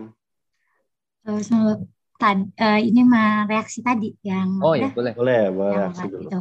Salam. 1.20 1.78
Tadi, 2.16 2.44
uh, 2.54 2.78
ini 2.78 3.02
mah 3.02 3.50
reaksi 3.50 3.82
tadi 3.82 4.14
yang 4.22 4.62
Oh 4.62 4.78
iya 4.78 4.94
boleh. 4.94 5.12
Boleh, 5.12 5.50
boleh 5.50 5.74
reaksi 5.74 6.06
dulu. 6.06 6.28
Itu. 6.30 6.40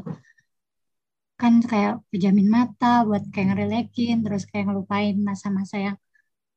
Kan 1.36 1.58
kayak 1.66 2.06
pejamin 2.14 2.48
mata 2.48 3.02
buat 3.02 3.26
kayak 3.34 3.58
ngerelekin 3.58 4.22
terus 4.22 4.46
kayak 4.46 4.70
ngelupain 4.70 5.18
masa-masa 5.20 5.82
yang 5.82 5.98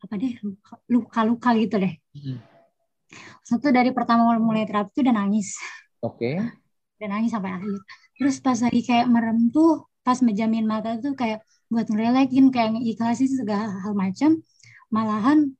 apa 0.04 0.12
deh 0.20 0.36
luka-luka 0.92 1.56
gitu 1.56 1.80
deh. 1.80 1.96
Hmm. 2.12 2.38
Satu 3.40 3.72
dari 3.72 3.96
pertama 3.96 4.28
mulai 4.36 4.68
terapi 4.68 4.92
itu 4.92 5.00
udah 5.08 5.16
nangis. 5.16 5.56
Oke. 6.04 6.36
Okay. 6.36 7.00
Udah 7.00 7.08
nangis 7.08 7.32
sampai 7.32 7.56
akhir. 7.56 7.80
Terus 8.20 8.36
pas 8.44 8.58
lagi 8.60 8.80
kayak 8.84 9.08
merem 9.08 9.48
tuh 9.48 9.88
pas 10.04 10.20
menjamin 10.20 10.68
mata 10.68 11.00
tuh 11.00 11.16
kayak 11.16 11.40
buat 11.72 11.88
ngerelekin 11.88 12.52
kayak 12.52 12.76
ngikhlasin 12.76 13.32
segala 13.40 13.72
hal 13.80 13.96
macam 13.96 14.44
malahan 14.90 15.52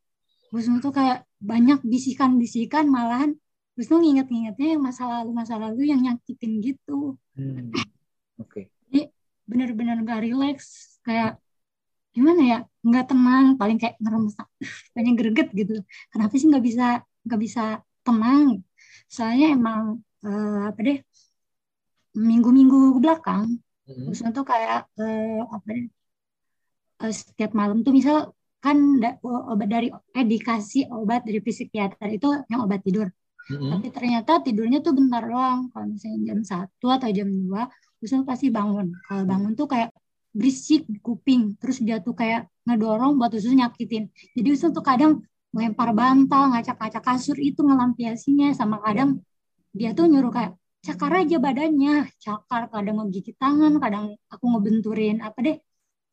Wisnu 0.55 0.79
tuh 0.79 0.95
kayak 0.95 1.27
banyak 1.43 1.83
bisikan-bisikan 1.83 2.87
malahan 2.87 3.35
Wisnu 3.75 3.99
nginget-ngingetnya 3.99 4.79
yang 4.79 4.83
masa 4.83 5.11
lalu 5.11 5.31
masa 5.35 5.59
lalu 5.59 5.91
yang 5.91 6.01
nyakitin 6.03 6.63
gitu 6.63 7.19
hmm. 7.35 7.75
oke 8.39 8.49
okay. 8.49 8.65
jadi 8.89 9.11
bener-bener 9.45 9.99
gak 10.07 10.23
relax 10.23 10.59
kayak 11.05 11.37
gimana 12.15 12.43
ya 12.47 12.59
nggak 12.87 13.07
tenang 13.11 13.47
paling 13.59 13.75
kayak 13.75 13.99
ngeremes 13.99 14.39
banyak 14.95 15.15
greget 15.19 15.49
gitu 15.51 15.83
kenapa 16.15 16.33
sih 16.39 16.47
nggak 16.47 16.65
bisa 16.65 16.87
nggak 17.27 17.41
bisa 17.43 17.65
tenang 18.07 18.63
soalnya 19.11 19.59
emang 19.59 19.99
uh, 20.23 20.71
apa 20.71 20.81
deh 20.81 20.99
minggu-minggu 22.15 23.03
belakang 23.03 23.59
hmm. 23.91 24.15
Terus 24.15 24.21
tuh 24.31 24.47
kayak 24.47 24.87
uh, 24.97 25.43
apa 25.51 25.69
ya, 25.75 25.85
uh, 27.03 27.13
setiap 27.13 27.51
malam 27.53 27.83
tuh 27.83 27.91
misal 27.91 28.31
kan 28.65 28.77
da, 29.03 29.11
obat 29.53 29.69
dari 29.69 29.89
eh 29.93 30.25
dikasih 30.33 30.89
obat 30.89 31.21
dari 31.29 31.41
psikiater 31.45 32.09
itu 32.17 32.29
yang 32.49 32.61
obat 32.65 32.81
tidur. 32.81 33.09
hmm 33.51 33.69
Tapi 33.77 33.89
ternyata 33.93 34.33
tidurnya 34.41 34.81
tuh 34.81 34.97
bentar 34.97 35.21
doang. 35.21 35.69
Kalau 35.69 35.87
misalnya 35.93 36.33
jam 36.33 36.41
satu 36.41 36.87
atau 36.89 37.09
jam 37.13 37.29
dua, 37.29 37.69
terus 38.01 38.11
pasti 38.25 38.49
bangun. 38.49 38.87
Kalau 39.05 39.25
bangun 39.29 39.53
tuh 39.53 39.69
kayak 39.69 39.93
berisik 40.33 40.89
di 40.89 40.99
kuping, 40.99 41.61
terus 41.61 41.79
dia 41.85 42.01
tuh 42.01 42.17
kayak 42.17 42.49
ngedorong 42.65 43.21
buat 43.21 43.31
usus 43.37 43.53
nyakitin. 43.53 44.09
Jadi 44.33 44.49
usul 44.49 44.73
tuh 44.73 44.83
kadang 44.83 45.21
melempar 45.55 45.93
bantal, 45.95 46.51
ngacak-ngacak 46.57 47.03
kasur 47.05 47.39
itu 47.39 47.61
ngelampiasinya, 47.63 48.57
sama 48.57 48.83
kadang 48.83 49.23
dia 49.77 49.95
tuh 49.95 50.09
nyuruh 50.11 50.33
kayak 50.33 50.53
cakar 50.85 51.13
aja 51.25 51.37
badannya 51.41 52.13
cakar 52.21 52.69
kadang 52.69 52.97
ngegigit 53.01 53.37
tangan 53.41 53.81
kadang 53.81 54.21
aku 54.29 54.45
ngebenturin 54.53 55.25
apa 55.25 55.39
deh 55.41 55.57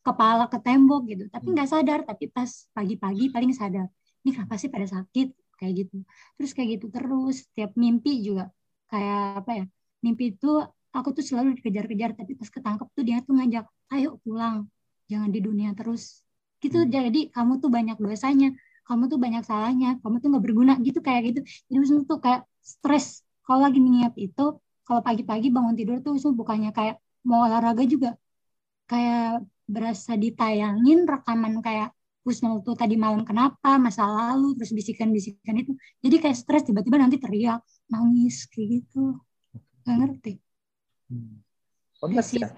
kepala 0.02 0.50
ke 0.50 0.58
tembok 0.62 1.02
gitu. 1.10 1.24
Tapi 1.30 1.46
hmm. 1.50 1.54
nggak 1.58 1.70
sadar 1.70 2.00
tapi 2.06 2.26
pas 2.30 2.50
pagi-pagi 2.74 3.30
paling 3.30 3.54
sadar 3.54 3.88
ini 4.26 4.30
kenapa 4.34 4.58
sih 4.58 4.70
pada 4.70 4.86
sakit? 4.90 5.28
Kayak 5.58 5.74
gitu. 5.86 5.98
Terus 6.38 6.52
kayak 6.58 6.70
gitu 6.78 6.86
terus 6.90 7.36
setiap 7.46 7.72
mimpi 7.78 8.22
juga 8.26 8.50
kayak 8.90 9.46
apa 9.46 9.52
ya 9.64 9.66
mimpi 10.04 10.36
itu 10.36 10.52
aku 10.92 11.10
tuh 11.16 11.24
selalu 11.24 11.56
dikejar-kejar 11.62 12.18
tapi 12.18 12.36
pas 12.36 12.50
ketangkep 12.50 12.88
tuh 12.92 13.04
dia 13.08 13.18
tuh 13.24 13.34
ngajak 13.40 13.66
ayo 13.96 14.20
pulang 14.26 14.68
jangan 15.06 15.30
di 15.30 15.40
dunia 15.40 15.72
terus. 15.78 16.26
Gitu 16.62 16.78
hmm. 16.82 16.90
jadi 16.90 17.22
kamu 17.34 17.62
tuh 17.62 17.70
banyak 17.70 17.98
dosanya 18.02 18.54
kamu 18.90 19.04
tuh 19.08 19.20
banyak 19.22 19.44
salahnya 19.46 20.02
kamu 20.02 20.16
tuh 20.20 20.28
nggak 20.34 20.44
berguna 20.44 20.74
gitu 20.82 21.00
kayak 21.00 21.22
gitu. 21.34 21.40
Jadi 21.70 21.78
maksudnya 21.78 22.04
tuh 22.10 22.20
kayak 22.20 22.42
stres. 22.62 23.22
Kalau 23.46 23.62
lagi 23.66 23.80
niat 23.82 24.14
itu 24.18 24.58
kalau 24.86 25.02
pagi-pagi 25.06 25.48
bangun 25.54 25.76
tidur 25.78 25.98
tuh 26.02 26.18
bukannya 26.34 26.74
kayak 26.74 26.98
mau 27.24 27.46
olahraga 27.46 27.84
juga 27.86 28.18
kayak 28.90 29.46
berasa 29.72 30.20
ditayangin 30.20 31.08
rekaman 31.08 31.64
kayak 31.64 31.96
Husnul 32.22 32.62
tuh 32.62 32.78
tadi 32.78 32.94
malam 32.94 33.26
kenapa 33.26 33.82
masa 33.82 34.06
lalu 34.06 34.54
terus 34.54 34.70
bisikan-bisikan 34.78 35.58
itu. 35.58 35.74
Jadi 36.06 36.16
kayak 36.22 36.38
stres 36.38 36.62
tiba-tiba 36.70 37.02
nanti 37.02 37.18
teriak 37.18 37.66
nangis 37.90 38.46
kayak 38.46 38.68
gitu. 38.78 39.18
Nggak 39.82 39.98
ngerti. 39.98 40.34
Hmm. 41.10 41.42
Oh, 42.02 42.10
ya? 42.14 42.50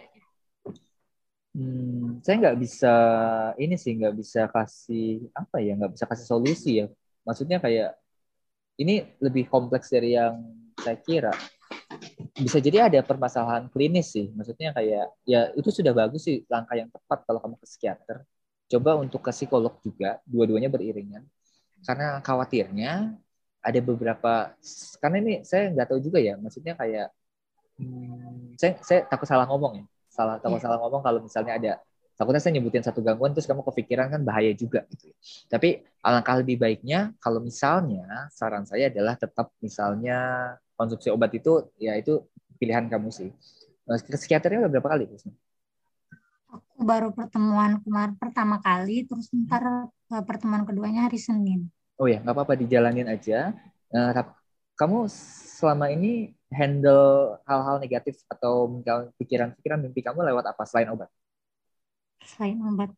Hmm, 1.53 2.20
saya 2.25 2.36
nggak 2.43 2.58
bisa 2.60 2.93
ini 3.62 3.75
sih 3.77 3.93
nggak 3.93 4.15
bisa 4.17 4.50
kasih 4.50 5.29
apa 5.38 5.62
ya 5.62 5.77
nggak 5.79 5.93
bisa 5.96 6.05
kasih 6.12 6.27
solusi 6.27 6.72
ya. 6.84 6.91
Maksudnya 7.24 7.63
kayak 7.63 7.96
ini 8.84 9.05
lebih 9.24 9.48
kompleks 9.48 9.88
dari 9.93 10.17
yang 10.17 10.43
saya 10.75 10.98
kira 11.00 11.32
bisa 12.33 12.57
jadi 12.57 12.89
ada 12.89 12.99
permasalahan 13.05 13.69
klinis 13.69 14.09
sih. 14.09 14.33
Maksudnya 14.33 14.73
kayak 14.73 15.13
ya 15.21 15.53
itu 15.53 15.69
sudah 15.69 15.93
bagus 15.93 16.25
sih 16.25 16.41
langkah 16.49 16.73
yang 16.73 16.89
tepat 16.89 17.21
kalau 17.29 17.39
kamu 17.39 17.55
ke 17.61 17.65
psikiater. 17.69 18.17
Coba 18.65 18.97
untuk 18.97 19.21
ke 19.21 19.29
psikolog 19.29 19.77
juga, 19.85 20.17
dua-duanya 20.25 20.73
beriringan. 20.73 21.21
Karena 21.85 22.17
khawatirnya 22.25 23.13
ada 23.61 23.79
beberapa 23.85 24.57
karena 24.97 25.17
ini 25.21 25.33
saya 25.45 25.69
nggak 25.69 25.87
tahu 25.93 25.99
juga 26.01 26.17
ya. 26.17 26.33
Maksudnya 26.41 26.73
kayak 26.73 27.13
hmm, 27.77 28.57
saya 28.57 28.81
saya 28.81 28.99
takut 29.05 29.29
salah 29.29 29.45
ngomong 29.45 29.85
ya. 29.85 29.85
Salah 30.09 30.41
takut 30.41 30.57
yeah. 30.57 30.65
salah 30.65 30.77
ngomong 30.81 31.01
kalau 31.05 31.19
misalnya 31.21 31.53
ada 31.53 31.73
takutnya 32.17 32.41
saya 32.41 32.53
nyebutin 32.57 32.81
satu 32.85 33.01
gangguan 33.05 33.33
terus 33.33 33.45
kamu 33.45 33.61
kepikiran 33.61 34.09
kan 34.09 34.21
bahaya 34.25 34.49
juga 34.57 34.89
gitu. 34.89 35.13
Tapi 35.45 35.85
alangkah 36.01 36.41
lebih 36.41 36.57
baiknya 36.57 37.13
kalau 37.21 37.37
misalnya 37.45 38.25
saran 38.33 38.65
saya 38.65 38.89
adalah 38.89 39.13
tetap 39.13 39.53
misalnya 39.61 40.49
konsumsi 40.77 41.10
obat 41.13 41.32
itu 41.34 41.70
ya 41.77 41.98
itu 41.98 42.24
pilihan 42.58 42.88
kamu 42.89 43.10
sih. 43.10 43.30
Ke 43.84 44.15
psikiaternya 44.15 44.65
udah 44.68 44.72
berapa 44.72 44.89
kali? 44.96 45.06
Aku 46.53 46.82
baru 46.86 47.12
pertemuan 47.12 47.82
kemarin 47.82 48.15
pertama 48.15 48.62
kali, 48.63 49.03
terus 49.10 49.27
ntar 49.34 49.92
eh, 49.92 50.24
pertemuan 50.24 50.63
keduanya 50.63 51.10
hari 51.10 51.20
Senin. 51.20 51.68
Oh 51.98 52.08
ya, 52.10 52.22
nggak 52.24 52.34
apa-apa 52.34 52.53
dijalanin 52.58 53.06
aja. 53.06 53.53
Uh, 53.94 54.10
kamu 54.74 55.06
selama 55.62 55.94
ini 55.94 56.34
handle 56.50 57.38
hal-hal 57.46 57.77
negatif 57.77 58.18
atau 58.25 58.82
pikiran-pikiran 59.22 59.77
mimpi 59.77 60.01
kamu 60.01 60.25
lewat 60.34 60.50
apa 60.50 60.63
selain 60.65 60.89
obat? 60.89 61.10
Selain 62.25 62.58
obat, 62.65 62.89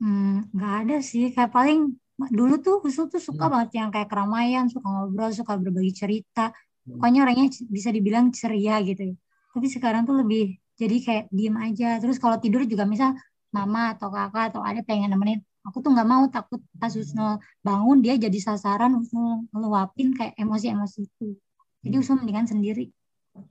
hmm, 0.00 0.52
nggak 0.56 0.74
ada 0.86 0.96
sih. 1.04 1.28
Kayak 1.32 1.52
paling 1.52 1.92
dulu 2.32 2.58
tuh 2.58 2.80
Husul 2.80 3.12
tuh 3.12 3.20
suka 3.20 3.46
hmm. 3.46 3.52
banget 3.52 3.70
yang 3.78 3.88
kayak 3.92 4.08
keramaian, 4.08 4.64
suka 4.72 4.88
ngobrol, 4.88 5.30
suka 5.30 5.52
berbagi 5.60 5.92
cerita. 5.92 6.50
Pokoknya 6.96 7.20
orangnya 7.28 7.46
bisa 7.68 7.92
dibilang 7.92 8.32
ceria 8.32 8.80
gitu. 8.80 9.12
Tapi 9.52 9.66
sekarang 9.68 10.08
tuh 10.08 10.16
lebih 10.24 10.56
jadi 10.78 10.96
kayak 11.02 11.24
diem 11.28 11.56
aja. 11.60 12.00
Terus 12.00 12.16
kalau 12.16 12.40
tidur 12.40 12.64
juga 12.64 12.88
misal 12.88 13.12
mama 13.52 13.96
atau 13.96 14.12
kakak 14.12 14.52
atau 14.52 14.60
ada 14.60 14.80
pengen 14.84 15.12
nemenin 15.12 15.40
aku 15.68 15.84
tuh 15.84 15.90
nggak 15.92 16.08
mau 16.08 16.24
takut 16.32 16.60
pas 16.80 16.92
Husnul 16.92 17.40
bangun 17.60 18.00
dia 18.00 18.16
jadi 18.16 18.38
sasaran 18.40 18.96
Husnul 18.96 19.48
ngeluapin 19.52 20.16
kayak 20.16 20.34
emosi-emosi 20.40 21.04
itu 21.04 21.36
jadi 21.84 21.94
hmm. 21.96 22.02
Husnul 22.04 22.18
mendingan 22.24 22.46
sendiri 22.48 22.88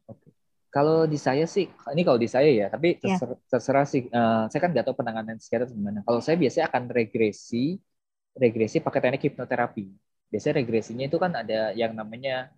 Oke. 0.10 0.34
kalau 0.74 1.06
di 1.06 1.18
saya 1.22 1.46
sih 1.46 1.70
ini 1.70 2.02
kalau 2.02 2.18
di 2.18 2.30
saya 2.30 2.50
ya 2.50 2.68
tapi 2.74 2.98
iya. 2.98 3.18
terserah, 3.18 3.38
yeah. 3.38 3.50
terserah 3.50 3.86
sih 3.86 4.02
uh, 4.10 4.46
saya 4.50 4.60
kan 4.62 4.70
nggak 4.74 4.86
tahu 4.90 4.96
penanganan 4.98 5.38
psikiater 5.38 5.70
gimana 5.70 6.02
kalau 6.02 6.20
saya 6.22 6.36
biasanya 6.38 6.70
akan 6.74 6.84
regresi 6.90 7.78
regresi 8.38 8.78
pakai 8.82 9.00
teknik 9.02 9.34
hipnoterapi 9.34 9.86
biasanya 10.30 10.62
regresinya 10.62 11.06
itu 11.08 11.18
kan 11.18 11.32
ada 11.34 11.72
yang 11.74 11.94
namanya 11.94 12.52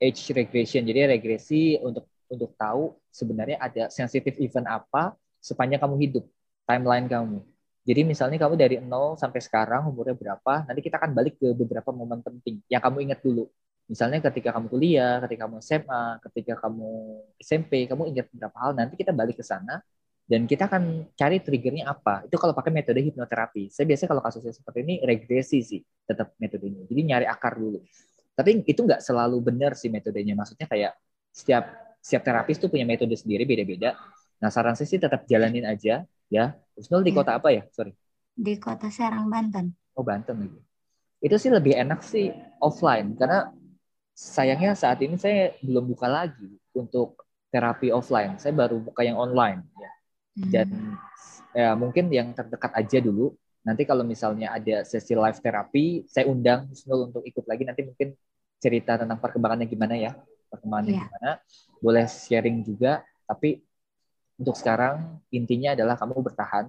age 0.00 0.32
regression 0.32 0.82
jadi 0.82 1.12
regresi 1.12 1.76
untuk 1.84 2.08
untuk 2.30 2.56
tahu 2.56 2.96
sebenarnya 3.12 3.60
ada 3.60 3.92
sensitif 3.92 4.40
event 4.40 4.66
apa 4.66 5.14
sepanjang 5.38 5.82
kamu 5.82 5.96
hidup 6.00 6.24
timeline 6.64 7.06
kamu 7.06 7.44
jadi 7.80 8.04
misalnya 8.04 8.36
kamu 8.36 8.54
dari 8.60 8.76
nol 8.78 9.16
sampai 9.16 9.40
sekarang 9.40 9.88
umurnya 9.88 10.12
berapa, 10.12 10.68
nanti 10.68 10.80
kita 10.84 11.00
akan 11.00 11.16
balik 11.16 11.40
ke 11.40 11.48
beberapa 11.56 11.88
momen 11.90 12.20
penting 12.20 12.60
yang 12.68 12.82
kamu 12.84 13.08
ingat 13.08 13.24
dulu. 13.24 13.48
Misalnya 13.88 14.22
ketika 14.30 14.54
kamu 14.54 14.70
kuliah, 14.70 15.18
ketika 15.26 15.48
kamu 15.48 15.58
SMA, 15.64 16.04
ketika 16.28 16.54
kamu 16.62 16.90
SMP, 17.40 17.88
kamu 17.90 18.14
ingat 18.14 18.30
beberapa 18.30 18.56
hal, 18.62 18.70
nanti 18.76 18.94
kita 19.00 19.10
balik 19.10 19.40
ke 19.40 19.44
sana 19.44 19.82
dan 20.28 20.46
kita 20.46 20.70
akan 20.70 21.10
cari 21.18 21.42
triggernya 21.42 21.90
apa. 21.90 22.22
Itu 22.28 22.38
kalau 22.38 22.54
pakai 22.54 22.70
metode 22.70 23.02
hipnoterapi. 23.02 23.72
Saya 23.72 23.88
biasanya 23.88 24.08
kalau 24.14 24.22
kasusnya 24.22 24.54
seperti 24.54 24.78
ini 24.86 24.94
regresi 25.02 25.58
sih 25.64 25.80
tetap 26.06 26.36
metodenya. 26.38 26.86
Jadi 26.86 27.00
nyari 27.02 27.26
akar 27.26 27.58
dulu. 27.58 27.82
Tapi 28.40 28.64
itu 28.64 28.80
nggak 28.80 29.04
selalu 29.04 29.36
benar 29.44 29.76
sih 29.76 29.92
metodenya. 29.92 30.32
Maksudnya 30.32 30.64
kayak 30.64 30.96
setiap 31.28 31.68
setiap 32.00 32.24
terapis 32.24 32.56
tuh 32.56 32.72
punya 32.72 32.88
metode 32.88 33.12
sendiri 33.12 33.44
beda-beda. 33.44 33.92
Nah 34.40 34.48
saran 34.48 34.72
saya 34.72 34.88
sih 34.88 34.96
tetap 34.96 35.28
jalanin 35.28 35.68
aja 35.68 36.08
ya. 36.32 36.56
Husnul 36.72 37.04
di 37.04 37.12
ya. 37.12 37.16
kota 37.20 37.36
apa 37.36 37.52
ya? 37.52 37.68
Sorry. 37.68 37.92
Di 38.32 38.56
kota 38.56 38.88
Serang, 38.88 39.28
Banten. 39.28 39.76
Oh, 39.92 40.00
Banten 40.00 40.48
lagi. 40.48 40.60
Itu 41.20 41.36
sih 41.36 41.52
lebih 41.52 41.76
enak 41.76 42.00
sih 42.00 42.32
offline 42.56 43.12
karena 43.20 43.52
sayangnya 44.16 44.72
saat 44.72 45.04
ini 45.04 45.20
saya 45.20 45.52
belum 45.60 45.92
buka 45.92 46.08
lagi 46.08 46.48
untuk 46.72 47.20
terapi 47.52 47.92
offline. 47.92 48.40
Saya 48.40 48.56
baru 48.56 48.80
buka 48.80 49.04
yang 49.04 49.20
online 49.20 49.60
ya. 49.76 49.90
Dan 50.40 50.68
hmm. 50.72 50.96
ya 51.52 51.76
mungkin 51.76 52.08
yang 52.08 52.32
terdekat 52.32 52.72
aja 52.72 52.98
dulu. 53.04 53.36
Nanti 53.60 53.84
kalau 53.84 54.08
misalnya 54.08 54.56
ada 54.56 54.88
sesi 54.88 55.12
live 55.12 55.36
terapi, 55.44 56.08
saya 56.08 56.24
undang 56.32 56.72
Husnul 56.72 57.12
untuk 57.12 57.20
ikut 57.28 57.44
lagi. 57.44 57.68
Nanti 57.68 57.84
mungkin 57.84 58.16
cerita 58.60 59.00
tentang 59.00 59.18
perkembangannya 59.18 59.66
gimana 59.66 59.96
ya, 59.96 60.12
perkembangannya 60.52 60.92
yeah. 60.94 61.04
gimana. 61.08 61.30
Boleh 61.80 62.04
sharing 62.06 62.60
juga, 62.60 63.00
tapi 63.24 63.64
untuk 64.36 64.56
sekarang 64.56 65.20
intinya 65.32 65.72
adalah 65.72 65.96
kamu 65.96 66.20
bertahan 66.20 66.68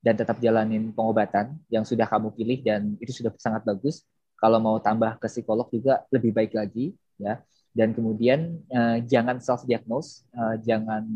dan 0.00 0.14
tetap 0.16 0.40
jalanin 0.40 0.92
pengobatan 0.92 1.56
yang 1.68 1.84
sudah 1.84 2.08
kamu 2.08 2.32
pilih 2.32 2.58
dan 2.64 2.96
itu 3.00 3.12
sudah 3.12 3.32
sangat 3.36 3.64
bagus. 3.64 4.04
Kalau 4.40 4.56
mau 4.56 4.80
tambah 4.80 5.20
ke 5.20 5.28
psikolog 5.28 5.68
juga 5.68 6.04
lebih 6.08 6.32
baik 6.32 6.56
lagi 6.56 6.96
ya. 7.20 7.40
Dan 7.70 7.92
kemudian 7.94 8.60
uh, 8.72 8.98
jangan 9.06 9.38
self 9.38 9.62
diagnose, 9.62 10.26
eh, 10.34 10.58
jangan 10.66 11.06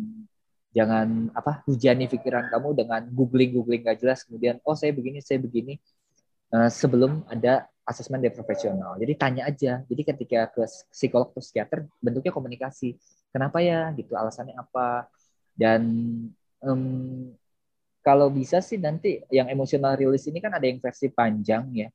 jangan 0.75 1.31
apa 1.31 1.62
hujani 1.70 2.11
pikiran 2.11 2.51
kamu 2.51 2.68
dengan 2.75 3.07
googling 3.14 3.55
googling 3.55 3.87
gak 3.87 4.03
jelas 4.03 4.27
kemudian 4.27 4.59
oh 4.66 4.75
saya 4.75 4.90
begini 4.90 5.22
saya 5.22 5.38
begini 5.38 5.79
uh, 6.51 6.66
sebelum 6.66 7.22
ada 7.31 7.70
asesmen 7.85 8.20
dari 8.20 8.33
profesional. 8.33 8.97
Jadi 8.97 9.12
tanya 9.14 9.49
aja. 9.49 9.85
Jadi 9.85 10.03
ketika 10.03 10.49
ke 10.49 10.64
psikolog 10.88 11.31
atau 11.31 11.44
psikiater 11.44 11.85
bentuknya 12.01 12.33
komunikasi. 12.33 12.97
Kenapa 13.29 13.61
ya 13.61 13.92
gitu 13.94 14.16
alasannya 14.16 14.57
apa? 14.57 15.09
Dan 15.53 15.83
um, 16.64 17.31
kalau 18.01 18.33
bisa 18.33 18.64
sih 18.64 18.81
nanti 18.81 19.20
yang 19.29 19.49
emosional 19.53 19.97
release 19.97 20.29
ini 20.29 20.40
kan 20.40 20.53
ada 20.57 20.64
yang 20.64 20.81
versi 20.81 21.12
panjang 21.12 21.68
ya. 21.73 21.88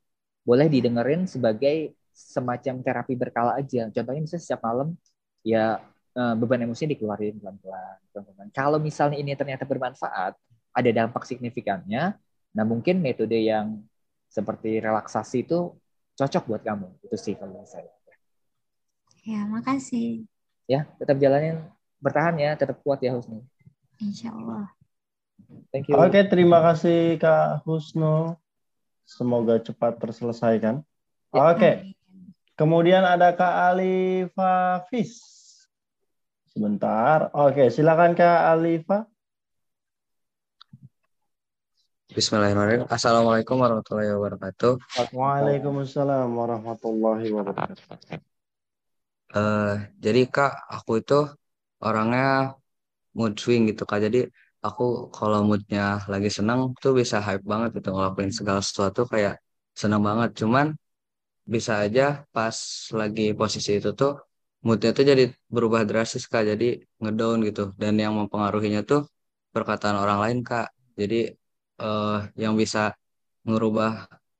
Boleh 0.45 0.69
didengerin 0.69 1.25
sebagai 1.25 1.93
semacam 2.13 2.81
terapi 2.85 3.13
berkala 3.17 3.57
aja. 3.57 3.89
Contohnya 3.89 4.21
misalnya 4.21 4.43
setiap 4.45 4.61
malam 4.65 4.93
ya 5.41 5.81
beban 6.35 6.59
emosinya 6.59 6.91
dikeluarin 6.91 7.39
pelan-pelan. 7.39 8.51
Kalau 8.51 8.75
misalnya 8.75 9.15
ini 9.15 9.31
ternyata 9.39 9.63
bermanfaat, 9.63 10.35
ada 10.75 10.89
dampak 10.91 11.23
signifikannya, 11.23 12.11
nah 12.51 12.65
mungkin 12.67 12.99
metode 12.99 13.39
yang 13.39 13.79
seperti 14.29 14.77
relaksasi 14.77 15.43
itu 15.43 15.73
cocok 16.15 16.43
buat 16.45 16.61
kamu. 16.61 16.87
Itu 17.03 17.17
sih 17.17 17.33
kalau 17.33 17.65
saya. 17.65 17.89
Ya, 19.25 19.43
makasih. 19.49 20.29
Ya, 20.69 20.85
tetap 21.01 21.17
jalanin 21.17 21.65
bertahan 21.99 22.37
ya, 22.39 22.55
tetap 22.55 22.79
kuat 22.85 23.01
ya 23.03 23.17
Husnu. 23.17 23.43
Insya 23.99 24.31
Allah. 24.31 24.71
Thank 25.73 25.89
you. 25.91 25.97
Oke, 25.97 26.21
terima 26.29 26.61
kasih 26.61 27.17
Kak 27.19 27.65
Husnu. 27.65 28.37
Semoga 29.03 29.57
cepat 29.57 29.97
terselesaikan. 29.97 30.85
Ya. 31.33 31.41
Oke. 31.51 31.97
Kemudian 32.53 33.01
ada 33.01 33.33
Kak 33.33 33.73
Alifa 33.73 34.85
Fis. 34.91 35.17
Sebentar. 36.53 37.33
Oke, 37.33 37.73
silakan 37.73 38.13
Kak 38.13 38.53
Alifa. 38.53 39.09
Bismillahirrahmanirrahim. 42.09 42.89
Assalamualaikum 42.89 43.61
warahmatullahi 43.61 44.09
wabarakatuh. 44.17 44.81
Waalaikumsalam 45.13 46.33
warahmatullahi 46.33 47.29
wabarakatuh. 47.29 47.85
Uh, 49.29 49.77
jadi 50.01 50.25
kak, 50.25 50.57
aku 50.73 51.05
itu 51.05 51.29
orangnya 51.77 52.57
mood 53.13 53.37
swing 53.37 53.69
gitu 53.69 53.85
kak 53.85 54.01
jadi 54.09 54.25
aku 54.65 55.13
kalau 55.13 55.45
moodnya 55.45 56.01
lagi 56.09 56.33
senang 56.33 56.73
tuh 56.81 56.97
bisa 56.97 57.21
hype 57.21 57.45
banget 57.45 57.77
gitu 57.77 57.93
ngelakuin 57.93 58.33
segala 58.33 58.65
sesuatu 58.65 59.05
kayak 59.05 59.37
senang 59.77 60.01
banget 60.01 60.33
cuman 60.41 60.73
bisa 61.45 61.85
aja 61.85 62.25
pas 62.35 62.57
lagi 62.99 63.37
posisi 63.37 63.77
itu 63.79 63.93
tuh 63.93 64.17
moodnya 64.65 64.91
tuh 64.97 65.05
jadi 65.05 65.23
berubah 65.47 65.85
drastis 65.85 66.25
kak 66.25 66.43
jadi 66.51 66.81
ngedown 67.01 67.45
gitu 67.47 67.69
dan 67.77 67.93
yang 68.01 68.13
mempengaruhinya 68.19 68.81
tuh 68.81 69.05
perkataan 69.53 69.97
orang 70.03 70.19
lain 70.23 70.39
kak 70.41 70.73
jadi 70.99 71.37
uh, 71.85 72.27
yang 72.43 72.53
bisa 72.61 72.93
ngerubah 73.47 73.91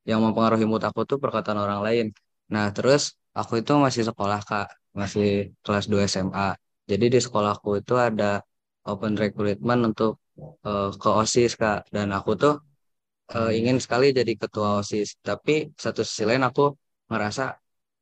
yang 0.10 0.20
mempengaruhi 0.26 0.66
mood 0.70 0.84
aku 0.90 1.02
tuh 1.10 1.18
perkataan 1.24 1.60
orang 1.66 1.82
lain. 1.88 2.06
Nah 2.54 2.66
terus 2.76 3.02
aku 3.40 3.54
itu 3.62 3.72
masih 3.86 4.04
sekolah 4.10 4.40
kak. 4.50 4.68
Masih 5.00 5.54
kelas 5.66 5.86
2 5.92 6.10
SMA 6.14 6.58
jadi 6.90 7.06
di 7.14 7.20
sekolahku 7.26 7.70
itu 7.82 7.94
ada 8.08 8.42
open 8.90 9.14
recruitment 9.14 9.82
untuk 9.94 10.12
uh, 10.66 10.90
ke 11.02 11.10
OSIS 11.22 11.54
Kak. 11.62 11.80
Dan 11.94 12.10
aku 12.18 12.32
tuh 12.34 12.54
uh, 13.38 13.52
ingin 13.54 13.78
sekali 13.78 14.10
jadi 14.10 14.34
ketua 14.42 14.82
OSIS 14.82 15.22
tapi 15.22 15.70
satu 15.78 16.02
sisi 16.02 16.24
lain 16.30 16.42
aku 16.50 16.74
ngerasa 17.10 17.44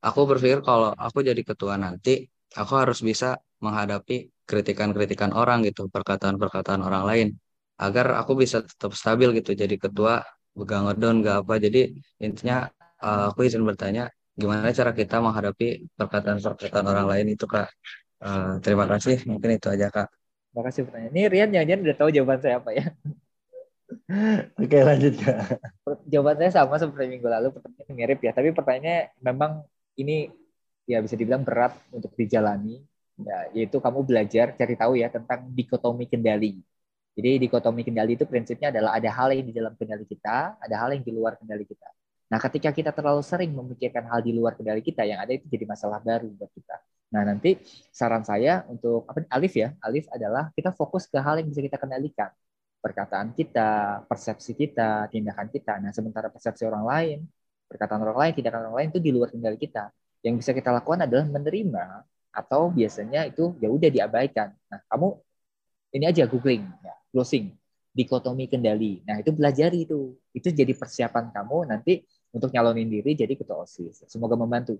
aku 0.07 0.19
berpikir 0.29 0.59
kalau 0.63 0.95
aku 0.95 1.19
jadi 1.29 1.41
ketua 1.43 1.75
nanti 1.75 2.23
aku 2.55 2.73
harus 2.79 2.99
bisa 3.03 3.35
menghadapi 3.59 4.31
kritikan-kritikan 4.47 5.31
orang 5.35 5.67
gitu 5.67 5.91
perkataan-perkataan 5.91 6.79
orang 6.87 7.03
lain 7.09 7.27
agar 7.77 8.17
aku 8.21 8.33
bisa 8.37 8.65
tetap 8.65 8.91
stabil 8.97 9.29
gitu 9.37 9.53
jadi 9.53 9.75
ketua 9.77 10.25
gak 10.57 10.81
ngedon 10.89 11.21
gak 11.21 11.37
apa 11.45 11.53
jadi 11.61 11.81
intinya 12.17 12.67
uh, 13.01 13.29
aku 13.29 13.45
izin 13.45 13.61
bertanya 13.61 14.09
gimana 14.33 14.69
cara 14.73 14.93
kita 14.93 15.21
menghadapi 15.21 15.85
perkataan-perkataan 15.97 16.85
orang 16.85 17.07
lain 17.09 17.27
itu 17.37 17.45
kak 17.45 17.69
uh, 18.25 18.57
terima 18.61 18.89
kasih 18.89 19.21
mungkin 19.29 19.57
itu 19.57 19.69
aja 19.69 19.89
kak 19.93 20.09
Makasih 20.57 20.89
pertanyaan. 20.89 21.13
Ini 21.13 21.23
Rian 21.29 21.49
jangan-jangan 21.53 21.83
udah 21.85 21.97
tahu 22.01 22.09
jawaban 22.09 22.39
saya 22.41 22.55
apa 22.57 22.69
ya? 22.73 22.85
Oke 24.61 24.77
lanjut 24.81 25.13
ya. 25.21 25.35
Jawaban 26.09 26.37
saya 26.41 26.51
sama 26.57 26.81
seperti 26.81 27.05
minggu 27.13 27.29
lalu, 27.29 27.47
pertanyaan 27.53 27.93
mirip 27.93 28.19
ya. 28.25 28.33
Tapi 28.33 28.49
pertanyaannya 28.57 28.97
memang 29.21 29.61
ini 30.01 30.33
ya 30.89 30.97
bisa 31.05 31.13
dibilang 31.13 31.45
berat 31.45 31.77
untuk 31.93 32.09
dijalani. 32.17 32.81
Ya, 33.17 33.37
yaitu 33.53 33.77
kamu 33.81 34.05
belajar 34.05 34.53
cari 34.57 34.75
tahu 34.77 34.93
ya 34.97 35.13
tentang 35.13 35.45
dikotomi 35.53 36.09
kendali. 36.09 36.57
Jadi 37.17 37.49
dikotomi 37.49 37.81
kendali 37.81 38.13
itu 38.13 38.29
prinsipnya 38.29 38.69
adalah 38.69 38.93
ada 38.93 39.09
hal 39.09 39.33
yang 39.33 39.49
di 39.49 39.53
dalam 39.57 39.73
kendali 39.73 40.05
kita, 40.05 40.61
ada 40.61 40.75
hal 40.77 40.93
yang 40.93 41.01
di 41.01 41.09
luar 41.09 41.33
kendali 41.41 41.65
kita. 41.65 41.89
Nah, 42.29 42.37
ketika 42.37 42.69
kita 42.69 42.91
terlalu 42.93 43.25
sering 43.25 43.57
memikirkan 43.57 44.05
hal 44.05 44.21
di 44.21 44.37
luar 44.37 44.53
kendali 44.53 44.85
kita, 44.85 45.01
yang 45.01 45.17
ada 45.25 45.33
itu 45.33 45.49
jadi 45.49 45.65
masalah 45.65 45.97
baru 45.97 46.29
buat 46.37 46.51
kita. 46.53 46.77
Nah, 47.17 47.23
nanti 47.25 47.57
saran 47.89 48.21
saya 48.21 48.67
untuk 48.69 49.07
apa 49.09 49.25
Alif 49.33 49.57
ya, 49.57 49.73
Alif 49.81 50.05
adalah 50.13 50.51
kita 50.53 50.75
fokus 50.75 51.09
ke 51.09 51.17
hal 51.17 51.39
yang 51.41 51.47
bisa 51.49 51.63
kita 51.63 51.79
kendalikan. 51.81 52.29
Perkataan 52.83 53.33
kita, 53.33 54.03
persepsi 54.05 54.53
kita, 54.53 55.09
tindakan 55.09 55.47
kita. 55.49 55.79
Nah, 55.81 55.89
sementara 55.95 56.27
persepsi 56.29 56.67
orang 56.67 56.83
lain, 56.85 57.17
perkataan 57.65 58.03
orang 58.03 58.17
lain, 58.27 58.31
tindakan 58.37 58.59
orang 58.69 58.75
lain 58.83 58.87
itu 58.93 58.99
di 59.01 59.11
luar 59.15 59.31
kendali 59.33 59.57
kita. 59.57 59.89
Yang 60.21 60.45
bisa 60.45 60.51
kita 60.53 60.69
lakukan 60.69 61.07
adalah 61.07 61.25
menerima 61.25 62.03
atau 62.29 62.69
biasanya 62.69 63.25
itu 63.25 63.55
ya 63.57 63.71
udah 63.71 63.89
diabaikan. 63.89 64.51
Nah, 64.69 64.79
kamu 64.91 65.07
ini 65.95 66.05
aja 66.11 66.27
googling, 66.27 66.67
ya, 66.83 66.93
closing, 67.17 67.49
dikotomi 67.97 68.45
kendali. 68.45 69.01
Nah, 69.01 69.17
itu 69.25 69.33
belajari 69.33 69.89
itu. 69.89 70.13
Itu 70.29 70.53
jadi 70.53 70.69
persiapan 70.77 71.33
kamu 71.33 71.65
nanti 71.65 72.05
untuk 72.29 72.53
nyalonin 72.53 72.85
diri 72.85 73.17
jadi 73.17 73.33
ketua 73.33 73.65
OSIS. 73.65 74.05
Semoga 74.05 74.37
membantu. 74.37 74.77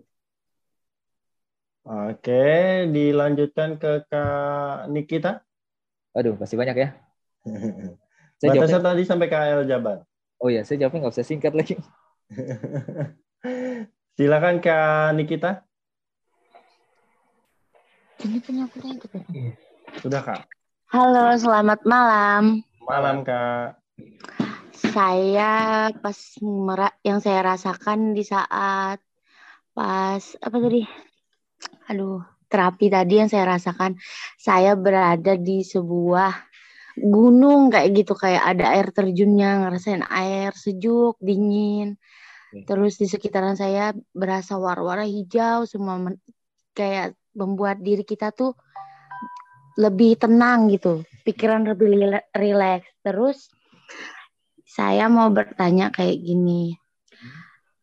Oke, 1.82 2.86
dilanjutkan 2.93 3.82
ke 3.82 4.06
Kak 4.06 4.93
Nikita. 4.93 5.41
Aduh, 6.13 6.38
masih 6.38 6.62
banyak 6.62 6.78
ya. 6.78 6.89
saya 8.38 8.54
Batasnya 8.54 8.86
tadi 8.86 9.02
sampai 9.02 9.28
KL 9.34 9.65
Jabar. 9.65 10.06
Oh 10.38 10.54
ya, 10.54 10.62
saya 10.62 10.86
jawabnya 10.86 11.10
nggak 11.10 11.15
usah 11.17 11.26
singkat 11.26 11.58
lagi. 11.58 11.73
Silakan 14.19 14.62
Kak 14.62 15.17
Nikita. 15.17 15.65
Ini 18.21 18.38
punya 18.45 18.69
aku 18.69 18.78
yang 18.86 19.02
Sudah 20.06 20.21
Kak. 20.21 20.56
Halo, 20.88 21.36
selamat 21.36 21.84
malam. 21.84 22.63
Malam 22.88 23.28
Kak. 23.28 23.76
Saya 24.71 25.91
pas 25.91 26.15
merak 26.39 26.95
yang 27.04 27.19
saya 27.19 27.43
rasakan 27.43 28.15
di 28.15 28.23
saat 28.23 28.95
pas 29.76 30.23
apa 30.39 30.58
tadi 30.63 30.88
aduh 31.91 32.23
terapi 32.47 32.88
tadi 32.88 33.19
yang 33.19 33.28
saya 33.28 33.60
rasakan 33.60 34.00
saya 34.39 34.80
berada 34.80 35.36
di 35.36 35.60
sebuah 35.60 36.32
gunung 37.04 37.67
kayak 37.67 37.91
gitu 37.91 38.15
kayak 38.15 38.56
ada 38.56 38.71
air 38.71 38.88
terjunnya 38.95 39.67
ngerasain 39.67 40.08
air 40.08 40.56
sejuk 40.56 41.19
dingin 41.19 42.00
terus 42.63 42.95
di 42.95 43.12
sekitaran 43.12 43.60
saya 43.60 43.91
berasa 44.15 44.56
warna-warna 44.56 45.04
hijau 45.04 45.67
semua 45.67 46.00
kayak 46.71 47.12
membuat 47.36 47.84
diri 47.84 48.08
kita 48.08 48.32
tuh 48.32 48.56
lebih 49.77 50.17
tenang 50.17 50.73
gitu 50.73 51.05
pikiran 51.21 51.63
lebih 51.69 52.17
rileks 52.33 52.89
terus 53.05 53.53
saya 54.67 55.09
mau 55.09 55.31
bertanya 55.33 55.89
kayak 55.89 56.21
gini. 56.21 56.77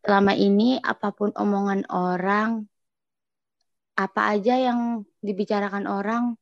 Selama 0.04 0.36
ini 0.36 0.78
apa 0.78 1.10
pun 1.10 1.34
omongan 1.34 1.88
orang 1.90 2.68
apa 3.98 4.36
aja 4.36 4.54
yang 4.60 5.02
dibicarakan 5.18 5.90
orang 5.90 6.38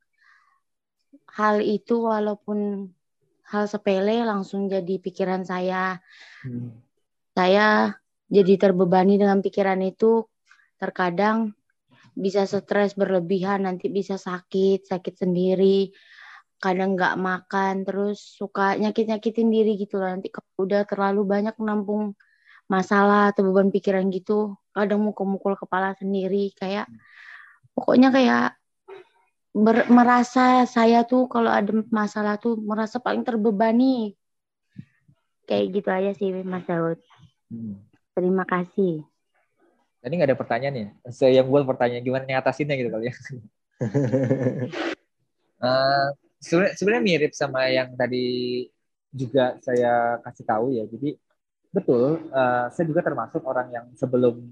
hal 1.32 1.62
itu 1.64 2.04
walaupun 2.04 2.90
hal 3.48 3.64
sepele 3.64 4.26
langsung 4.28 4.68
jadi 4.68 5.00
pikiran 5.00 5.48
saya. 5.48 6.02
Hmm. 6.44 6.74
saya 7.32 7.96
jadi 8.28 8.60
terbebani 8.60 9.16
dengan 9.16 9.40
pikiran 9.40 9.80
itu 9.80 10.28
terkadang 10.76 11.56
bisa 12.12 12.44
stres 12.44 12.92
berlebihan 12.92 13.64
nanti 13.64 13.88
bisa 13.88 14.20
sakit 14.20 14.84
sakit 14.84 15.14
sendiri 15.24 15.92
kadang 16.62 16.94
nggak 16.94 17.18
makan 17.18 17.82
terus 17.82 18.22
suka 18.38 18.78
nyakit 18.78 19.10
nyakitin 19.10 19.50
diri 19.50 19.74
gitu 19.74 19.98
loh. 19.98 20.14
Nanti 20.14 20.30
kalau 20.30 20.62
udah 20.62 20.86
terlalu 20.86 21.26
banyak 21.26 21.58
nampung 21.58 22.14
masalah 22.70 23.34
atau 23.34 23.50
beban 23.50 23.74
pikiran 23.74 24.06
gitu 24.14 24.54
kadang 24.70 25.02
mukul-mukul 25.02 25.58
kepala 25.58 25.92
sendiri 25.98 26.54
kayak 26.56 26.88
pokoknya 27.74 28.08
kayak 28.14 28.46
ber, 29.52 29.90
merasa 29.90 30.64
saya 30.64 31.02
tuh 31.04 31.26
kalau 31.26 31.50
ada 31.50 31.68
masalah 31.90 32.38
tuh 32.38 32.56
merasa 32.62 33.02
paling 33.02 33.26
terbebani. 33.26 34.14
Kayak 35.50 35.66
gitu 35.74 35.88
aja 35.90 36.10
sih 36.14 36.30
Mas 36.46 36.64
Daud. 36.64 37.02
Hmm. 37.52 37.84
terima 38.16 38.48
kasih 38.48 39.04
tadi 40.02 40.12
nggak 40.18 40.28
ada 40.34 40.38
pertanyaan 40.38 40.74
ya? 40.74 40.88
Saya 41.14 41.32
yang 41.40 41.46
buat 41.48 41.62
pertanyaan 41.62 42.02
gimana 42.02 42.26
ngatasinnya 42.26 42.74
gitu 42.74 42.90
kali 42.90 43.06
ya? 43.08 43.14
Uh, 45.62 46.10
sebenarnya 46.42 47.02
mirip 47.06 47.32
sama 47.38 47.70
yang 47.70 47.94
tadi 47.94 48.66
juga 49.14 49.54
saya 49.62 50.18
kasih 50.26 50.42
tahu 50.42 50.66
ya. 50.74 50.84
Jadi 50.90 51.14
betul 51.70 52.18
uh, 52.34 52.66
saya 52.74 52.84
juga 52.90 53.06
termasuk 53.06 53.46
orang 53.46 53.70
yang 53.70 53.86
sebelum 53.94 54.42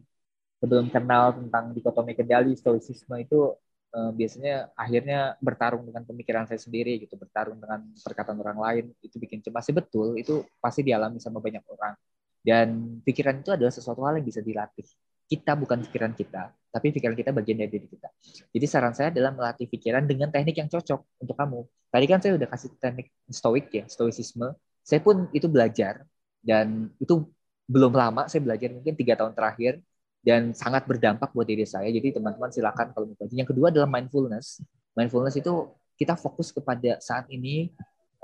sebelum 0.62 0.86
kenal 0.86 1.34
tentang 1.34 1.74
dikotomi 1.74 2.14
kendali 2.14 2.54
stoicisme 2.54 3.18
itu 3.18 3.58
uh, 3.90 4.10
biasanya 4.14 4.70
akhirnya 4.78 5.34
bertarung 5.42 5.82
dengan 5.82 6.06
pemikiran 6.06 6.46
saya 6.46 6.62
sendiri 6.62 7.02
gitu 7.02 7.18
bertarung 7.18 7.58
dengan 7.58 7.90
perkataan 8.06 8.38
orang 8.38 8.58
lain 8.62 8.84
itu 9.02 9.18
bikin 9.18 9.42
cemas. 9.42 9.66
Sih 9.66 9.74
betul 9.74 10.14
itu 10.14 10.46
pasti 10.62 10.86
dialami 10.86 11.18
sama 11.18 11.42
banyak 11.42 11.64
orang. 11.66 11.98
Dan 12.40 13.02
pikiran 13.04 13.42
itu 13.42 13.50
adalah 13.52 13.74
sesuatu 13.74 14.00
hal 14.06 14.16
yang 14.16 14.24
bisa 14.30 14.40
dilatih 14.40 14.86
kita 15.30 15.54
bukan 15.54 15.86
pikiran 15.86 16.12
kita 16.18 16.50
tapi 16.70 16.90
pikiran 16.90 17.14
kita 17.14 17.30
bagian 17.30 17.62
dari 17.62 17.70
diri 17.70 17.86
kita 17.86 18.10
jadi 18.50 18.66
saran 18.66 18.94
saya 18.98 19.14
adalah 19.14 19.30
melatih 19.30 19.70
pikiran 19.70 20.02
dengan 20.10 20.34
teknik 20.34 20.58
yang 20.58 20.66
cocok 20.66 21.22
untuk 21.22 21.36
kamu 21.38 21.62
tadi 21.94 22.06
kan 22.10 22.18
saya 22.18 22.34
udah 22.34 22.48
kasih 22.50 22.70
teknik 22.82 23.06
stoik 23.30 23.70
ya 23.70 23.86
stoicisme 23.86 24.50
saya 24.82 24.98
pun 24.98 25.30
itu 25.30 25.46
belajar 25.46 26.02
dan 26.42 26.90
itu 26.98 27.30
belum 27.70 27.94
lama 27.94 28.26
saya 28.26 28.42
belajar 28.42 28.74
mungkin 28.74 28.98
tiga 28.98 29.14
tahun 29.14 29.38
terakhir 29.38 29.78
dan 30.20 30.52
sangat 30.52 30.84
berdampak 30.84 31.32
buat 31.32 31.48
diri 31.48 31.64
saya. 31.64 31.88
Jadi 31.88 32.20
teman-teman 32.20 32.52
silakan 32.52 32.92
kalau 32.92 33.08
mau 33.08 33.16
belajar. 33.16 33.36
Yang 33.36 33.56
kedua 33.56 33.72
adalah 33.72 33.88
mindfulness. 33.88 34.60
Mindfulness 34.92 35.36
itu 35.40 35.72
kita 35.96 36.16
fokus 36.16 36.52
kepada 36.52 37.00
saat 37.00 37.24
ini, 37.32 37.72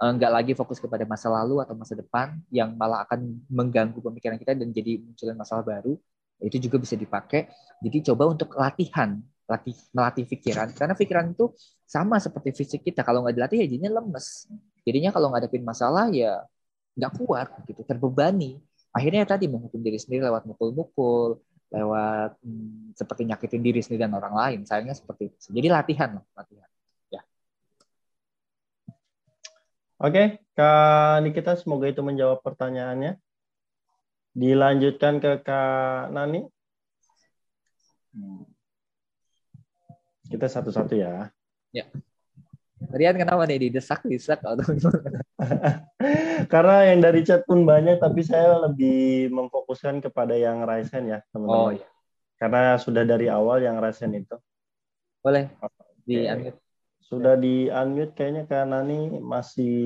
eh, 0.01 0.13
nggak 0.13 0.33
lagi 0.33 0.53
fokus 0.53 0.77
kepada 0.77 1.09
masa 1.09 1.33
lalu 1.33 1.61
atau 1.65 1.73
masa 1.73 1.97
depan 1.97 2.37
yang 2.53 2.77
malah 2.77 3.05
akan 3.09 3.41
mengganggu 3.49 3.97
pemikiran 3.97 4.37
kita 4.37 4.53
dan 4.57 4.69
jadi 4.73 5.01
munculin 5.01 5.37
masalah 5.37 5.65
baru. 5.65 5.97
Itu 6.41 6.61
juga 6.61 6.77
bisa 6.77 6.95
dipakai. 6.95 7.49
Jadi 7.81 8.13
coba 8.13 8.29
untuk 8.29 8.53
latihan, 8.57 9.17
latih 9.47 9.79
melatih 9.95 10.27
pikiran 10.27 10.75
karena 10.75 10.95
pikiran 10.99 11.31
itu 11.31 11.55
sama 11.87 12.19
seperti 12.19 12.51
fisik 12.53 12.81
kita. 12.83 13.07
Kalau 13.07 13.23
nggak 13.25 13.37
dilatih 13.37 13.59
ya 13.63 13.67
jadinya 13.71 13.91
lemes. 14.03 14.51
Jadinya 14.83 15.11
kalau 15.15 15.33
ngadepin 15.33 15.63
masalah 15.65 16.11
ya 16.11 16.45
nggak 16.97 17.13
kuat 17.21 17.49
gitu, 17.69 17.83
terbebani. 17.87 18.59
Akhirnya 18.91 19.29
tadi 19.29 19.45
menghukum 19.47 19.81
diri 19.85 20.01
sendiri 20.01 20.25
lewat 20.25 20.49
mukul-mukul, 20.49 21.41
lewat 21.69 22.41
hmm, 22.41 22.97
seperti 22.97 23.29
nyakitin 23.29 23.61
diri 23.61 23.81
sendiri 23.85 24.09
dan 24.09 24.15
orang 24.17 24.35
lain. 24.35 24.61
Sayangnya 24.65 24.97
seperti 24.97 25.33
itu. 25.33 25.53
Jadi 25.53 25.69
latihan 25.69 26.17
latihan. 26.33 26.69
Ya. 27.13 27.23
Oke, 30.01 30.41
Kak 30.57 31.25
Nikita 31.25 31.57
semoga 31.61 31.89
itu 31.93 32.01
menjawab 32.01 32.41
pertanyaannya. 32.41 33.21
Dilanjutkan 34.37 35.17
ke 35.17 35.41
Kak 35.41 36.13
Nani. 36.13 36.45
Kita 40.29 40.45
satu-satu 40.45 40.93
ya. 40.93 41.33
Ya. 41.73 41.89
Rian 42.93 43.17
kenapa 43.17 43.49
nih 43.49 43.73
didesak 43.73 44.05
desak 44.05 44.45
atau 44.45 44.61
Karena 46.53 46.77
yang 46.93 47.01
dari 47.01 47.25
chat 47.25 47.49
pun 47.49 47.65
banyak, 47.65 47.97
tapi 47.97 48.21
saya 48.21 48.61
lebih 48.69 49.33
memfokuskan 49.33 50.05
kepada 50.05 50.37
yang 50.37 50.69
Ryzen 50.69 51.09
ya, 51.09 51.25
teman-teman. 51.33 51.57
Oh, 51.57 51.73
iya. 51.73 51.89
Karena 52.37 52.77
sudah 52.77 53.09
dari 53.09 53.33
awal 53.33 53.65
yang 53.65 53.81
Ryzen 53.81 54.13
itu. 54.13 54.37
Boleh. 55.25 55.49
Di 56.05 56.29
unmute. 56.29 56.61
Sudah 57.01 57.41
di 57.41 57.73
unmute 57.73 58.13
kayaknya 58.13 58.45
karena 58.45 58.85
nih 58.85 59.17
masih 59.25 59.77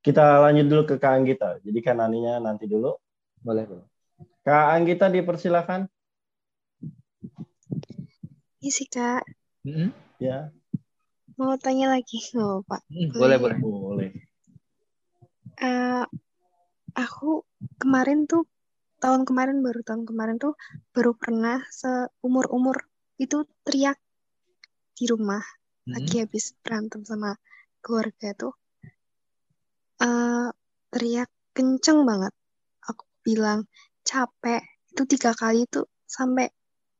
kita 0.00 0.40
lanjut 0.40 0.66
dulu 0.66 0.82
ke 0.88 0.94
Kak 0.96 1.12
Anggita. 1.12 1.60
Jadi 1.60 1.78
Kak 1.84 1.96
Naninya 1.96 2.40
nanti 2.40 2.64
dulu. 2.64 2.96
Boleh, 3.40 3.64
boleh. 3.68 3.86
Kak 4.44 4.66
Anggita 4.72 5.12
dipersilakan. 5.12 5.84
Iya 8.60 8.70
sih, 8.72 8.88
Kak. 8.88 9.24
Mm 9.64 9.72
-hmm. 9.72 9.88
Ya. 10.20 10.38
Mau 11.40 11.56
tanya 11.56 11.92
lagi, 11.96 12.20
oh, 12.36 12.60
Pak? 12.64 12.84
Hmm, 12.92 13.08
boleh, 13.16 13.36
boleh. 13.40 13.56
Boleh. 13.60 14.10
Uh, 15.60 16.04
aku 16.96 17.44
kemarin 17.80 18.24
tuh 18.28 18.44
tahun 19.00 19.24
kemarin 19.24 19.64
baru 19.64 19.80
tahun 19.80 20.04
kemarin 20.04 20.36
tuh 20.36 20.56
baru 20.92 21.16
pernah 21.16 21.64
seumur 21.72 22.52
umur 22.52 22.84
itu 23.16 23.48
teriak 23.64 23.96
di 24.92 25.08
rumah 25.08 25.40
hmm. 25.40 25.96
lagi 25.96 26.20
habis 26.20 26.52
berantem 26.60 27.04
sama 27.08 27.36
keluarga 27.80 28.36
tuh 28.36 28.52
uh, 30.00 30.48
teriak 30.90 31.30
kenceng 31.54 32.02
banget. 32.08 32.32
Aku 32.88 33.04
bilang 33.22 33.68
capek. 34.02 34.64
Itu 34.90 35.06
tiga 35.06 35.36
kali 35.36 35.68
tuh 35.70 35.86
sampai 36.08 36.50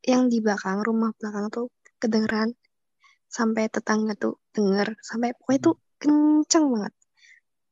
yang 0.07 0.31
di 0.31 0.39
belakang 0.39 0.81
rumah 0.85 1.11
belakang 1.19 1.51
tuh 1.51 1.67
kedengeran. 1.99 2.55
Sampai 3.27 3.67
tetangga 3.73 4.15
tuh 4.15 4.39
denger. 4.55 4.95
Sampai 5.03 5.35
pokoknya 5.35 5.61
tuh 5.73 5.77
kenceng 6.01 6.67
banget. 6.71 6.95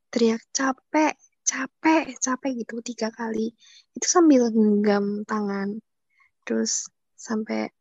Teriak 0.09 0.43
capek 0.57 1.15
capek 1.49 2.13
capek 2.21 2.51
gitu 2.61 2.81
tiga 2.85 3.09
kali. 3.09 3.53
Itu 3.97 4.07
sambil 4.09 4.53
genggam 4.53 5.25
tangan. 5.25 5.81
Terus 6.45 6.89
sampai 7.17 7.73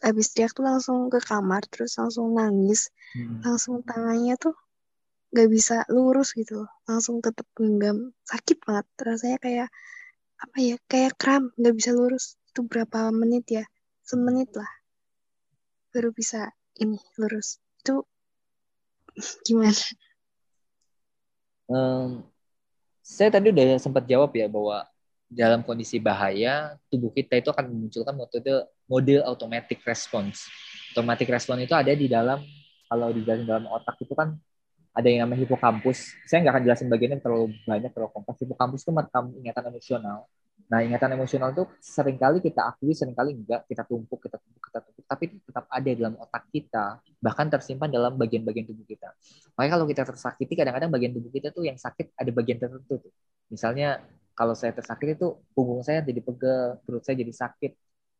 habis 0.00 0.32
teriak 0.32 0.56
tuh 0.56 0.64
langsung 0.64 1.12
ke 1.12 1.20
kamar 1.20 1.66
terus 1.68 1.98
langsung 1.98 2.34
nangis. 2.34 2.90
Hmm. 3.10 3.42
langsung 3.42 3.82
tangannya 3.82 4.38
tuh 4.38 4.54
gak 5.30 5.48
bisa 5.48 5.86
lurus 5.86 6.34
gitu 6.34 6.66
langsung 6.86 7.22
tetap 7.22 7.46
genggam. 7.54 8.10
Sakit 8.26 8.58
banget 8.66 8.86
rasanya 8.98 9.38
kayak 9.38 9.68
apa 10.40 10.56
ya 10.58 10.76
kayak 10.90 11.14
kram 11.20 11.54
nggak 11.54 11.74
bisa 11.76 11.90
lurus. 11.94 12.34
Itu 12.50 12.66
berapa 12.66 13.14
menit 13.14 13.46
ya? 13.50 13.64
Semenit 14.02 14.50
lah. 14.58 14.70
Baru 15.94 16.10
bisa 16.10 16.50
ini 16.78 16.98
lurus. 17.18 17.62
Itu 17.82 18.02
gimana? 19.46 19.84
Um, 21.70 22.26
saya 23.06 23.30
tadi 23.30 23.54
udah 23.54 23.78
sempat 23.78 24.06
jawab 24.10 24.34
ya 24.34 24.50
bahwa 24.50 24.82
dalam 25.30 25.62
kondisi 25.62 26.02
bahaya 26.02 26.74
tubuh 26.90 27.14
kita 27.14 27.38
itu 27.38 27.54
akan 27.54 27.70
memunculkan 27.70 28.18
metode 28.18 28.66
mode 28.90 29.22
automatic 29.22 29.78
response. 29.86 30.50
Automatic 30.90 31.30
response 31.30 31.62
itu 31.62 31.74
ada 31.78 31.94
di 31.94 32.10
dalam 32.10 32.42
kalau 32.90 33.14
di 33.14 33.22
dalam 33.22 33.70
otak 33.70 34.02
itu 34.02 34.10
kan 34.18 34.34
ada 34.90 35.06
yang 35.06 35.26
namanya 35.26 35.46
hipokampus. 35.46 36.18
Saya 36.26 36.42
nggak 36.42 36.54
akan 36.54 36.62
jelasin 36.66 36.88
bagiannya 36.90 37.18
terlalu 37.22 37.46
banyak 37.64 37.90
terlalu 37.94 38.10
kompleks. 38.14 38.38
Hipokampus 38.42 38.80
itu 38.82 38.92
merekam 38.92 39.24
ingatan 39.38 39.64
emosional. 39.70 40.18
Nah, 40.70 40.86
ingatan 40.86 41.10
emosional 41.18 41.50
itu 41.50 41.64
sering 41.82 42.14
kali 42.14 42.38
kita 42.38 42.62
akui, 42.62 42.94
sering 42.94 43.16
kali 43.16 43.34
enggak, 43.34 43.66
kita 43.66 43.82
tumpuk, 43.82 44.22
kita 44.22 44.38
tumpuk, 44.38 44.62
kita 44.70 44.78
tumpuk, 44.86 45.02
tapi 45.02 45.24
tetap 45.42 45.66
ada 45.66 45.90
dalam 45.98 46.14
otak 46.14 46.46
kita, 46.54 46.84
bahkan 47.18 47.50
tersimpan 47.50 47.90
dalam 47.90 48.14
bagian-bagian 48.14 48.70
tubuh 48.70 48.86
kita. 48.86 49.10
Makanya 49.58 49.72
kalau 49.74 49.86
kita 49.90 50.02
tersakiti, 50.06 50.54
kadang-kadang 50.54 50.94
bagian 50.94 51.10
tubuh 51.10 51.32
kita 51.34 51.50
tuh 51.50 51.66
yang 51.66 51.74
sakit 51.74 52.14
ada 52.14 52.30
bagian 52.30 52.62
tertentu 52.62 53.02
tuh. 53.02 53.12
Misalnya 53.50 53.98
kalau 54.30 54.54
saya 54.54 54.70
tersakiti 54.70 55.18
itu 55.18 55.42
punggung 55.56 55.82
saya 55.82 56.06
jadi 56.06 56.22
pegel, 56.22 56.78
perut 56.86 57.02
saya 57.02 57.18
jadi 57.18 57.34
sakit, 57.34 57.72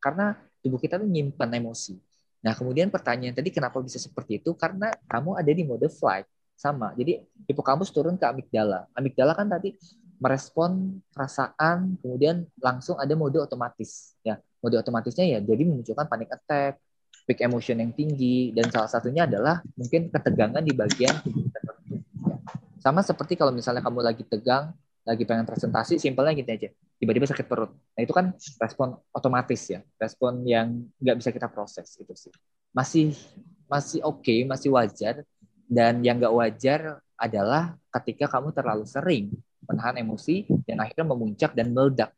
karena 0.02 0.34
tubuh 0.58 0.82
kita 0.82 0.98
tuh 0.98 1.06
nyimpan 1.06 1.54
emosi. 1.54 1.94
Nah, 2.40 2.56
kemudian 2.56 2.88
pertanyaan 2.90 3.36
tadi 3.36 3.52
kenapa 3.52 3.78
bisa 3.84 4.00
seperti 4.00 4.40
itu? 4.42 4.56
Karena 4.56 4.90
kamu 5.06 5.38
ada 5.38 5.52
di 5.52 5.62
mode 5.62 5.86
flight. 5.92 6.26
Sama. 6.60 6.92
Jadi 6.92 7.24
hipokampus 7.48 7.88
turun 7.88 8.20
ke 8.20 8.28
amigdala. 8.28 8.84
Amigdala 8.92 9.32
kan 9.32 9.48
tadi 9.48 9.80
merespon 10.20 11.00
perasaan, 11.08 11.96
kemudian 12.04 12.44
langsung 12.60 13.00
ada 13.00 13.16
mode 13.16 13.40
otomatis. 13.40 14.12
Ya, 14.20 14.36
mode 14.60 14.76
otomatisnya 14.76 15.24
ya 15.24 15.38
jadi 15.40 15.64
memunculkan 15.64 16.04
panic 16.04 16.28
attack, 16.36 16.76
peak 17.24 17.40
emotion 17.40 17.80
yang 17.80 17.96
tinggi, 17.96 18.52
dan 18.52 18.68
salah 18.68 18.92
satunya 18.92 19.24
adalah 19.24 19.64
mungkin 19.72 20.12
ketegangan 20.12 20.60
di 20.60 20.76
bagian 20.76 21.16
tertentu. 21.24 21.96
Ya. 21.96 22.36
Sama 22.84 23.00
seperti 23.00 23.40
kalau 23.40 23.56
misalnya 23.56 23.80
kamu 23.80 24.04
lagi 24.04 24.28
tegang, 24.28 24.76
lagi 25.08 25.24
pengen 25.24 25.48
presentasi, 25.48 25.96
simpelnya 25.96 26.36
gitu 26.36 26.52
aja. 26.52 26.68
Tiba-tiba 27.00 27.24
sakit 27.24 27.48
perut. 27.48 27.72
Nah 27.72 28.00
itu 28.04 28.12
kan 28.12 28.36
respon 28.36 29.00
otomatis 29.16 29.64
ya, 29.72 29.80
respon 29.96 30.44
yang 30.44 30.84
nggak 31.00 31.16
bisa 31.16 31.32
kita 31.32 31.48
proses 31.48 31.88
itu 31.96 32.12
sih. 32.12 32.32
Masih 32.76 33.16
masih 33.64 34.04
oke, 34.04 34.20
okay, 34.20 34.44
masih 34.44 34.68
wajar. 34.76 35.24
Dan 35.70 36.02
yang 36.02 36.18
nggak 36.18 36.34
wajar 36.34 36.98
adalah 37.14 37.78
ketika 37.94 38.26
kamu 38.26 38.50
terlalu 38.50 38.82
sering 38.82 39.30
menahan 39.70 40.02
emosi 40.02 40.50
dan 40.66 40.82
akhirnya 40.82 41.06
memuncak 41.14 41.54
dan 41.54 41.70
meledak. 41.70 42.10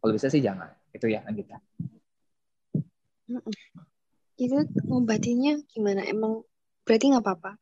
Kalau 0.00 0.12
bisa 0.16 0.32
sih 0.32 0.40
jangan. 0.40 0.72
Itu 0.96 1.12
ya 1.12 1.20
Anggita. 1.28 1.60
Itu 4.40 4.64
ngobatinya 4.88 5.60
gimana? 5.68 6.08
Emang 6.08 6.40
berarti 6.88 7.12
nggak 7.12 7.20
apa-apa? 7.20 7.52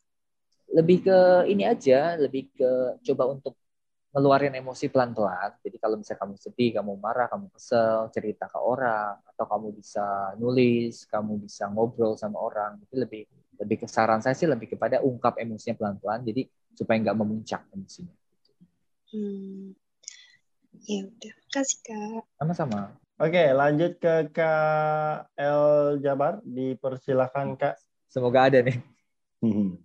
Lebih 0.71 1.03
ke 1.03 1.19
ini 1.51 1.67
aja, 1.67 2.15
lebih 2.15 2.55
ke 2.55 3.03
coba 3.03 3.35
untuk 3.35 3.59
ngeluarin 4.15 4.55
emosi 4.55 4.87
pelan-pelan. 4.87 5.59
Jadi 5.67 5.77
kalau 5.83 5.99
misalnya 5.99 6.23
kamu 6.23 6.35
sedih, 6.39 6.71
kamu 6.79 6.93
marah, 7.03 7.27
kamu 7.27 7.51
kesel, 7.51 8.07
cerita 8.15 8.47
ke 8.47 8.59
orang, 8.63 9.19
atau 9.27 9.45
kamu 9.51 9.75
bisa 9.75 10.39
nulis, 10.39 11.03
kamu 11.11 11.43
bisa 11.43 11.67
ngobrol 11.67 12.15
sama 12.15 12.39
orang, 12.39 12.79
itu 12.79 12.95
lebih 12.95 13.27
lebih 13.61 13.85
ke 13.85 13.87
saran 13.87 14.21
saya 14.21 14.35
sih 14.35 14.49
lebih 14.49 14.75
kepada 14.75 15.01
ungkap 15.01 15.39
emosinya 15.39 15.79
pelan-pelan, 15.79 16.27
jadi 16.27 16.49
supaya 16.75 16.97
nggak 17.01 17.19
memuncak 17.19 17.63
emosinya. 17.71 18.15
Hmm. 19.15 19.79
Ya 20.85 21.07
udah, 21.07 21.35
kasih 21.55 21.79
Kak. 21.87 22.23
Sama-sama. 22.37 22.99
Oke, 23.15 23.47
lanjut 23.55 23.95
ke 24.03 24.27
Kak 24.35 25.31
El 25.39 25.63
Jabar. 26.03 26.43
Dipersilakan 26.43 27.55
Kak. 27.55 27.79
Semoga 28.11 28.51
ada 28.51 28.59
nih. 28.59 28.83
Hmm. 29.39 29.79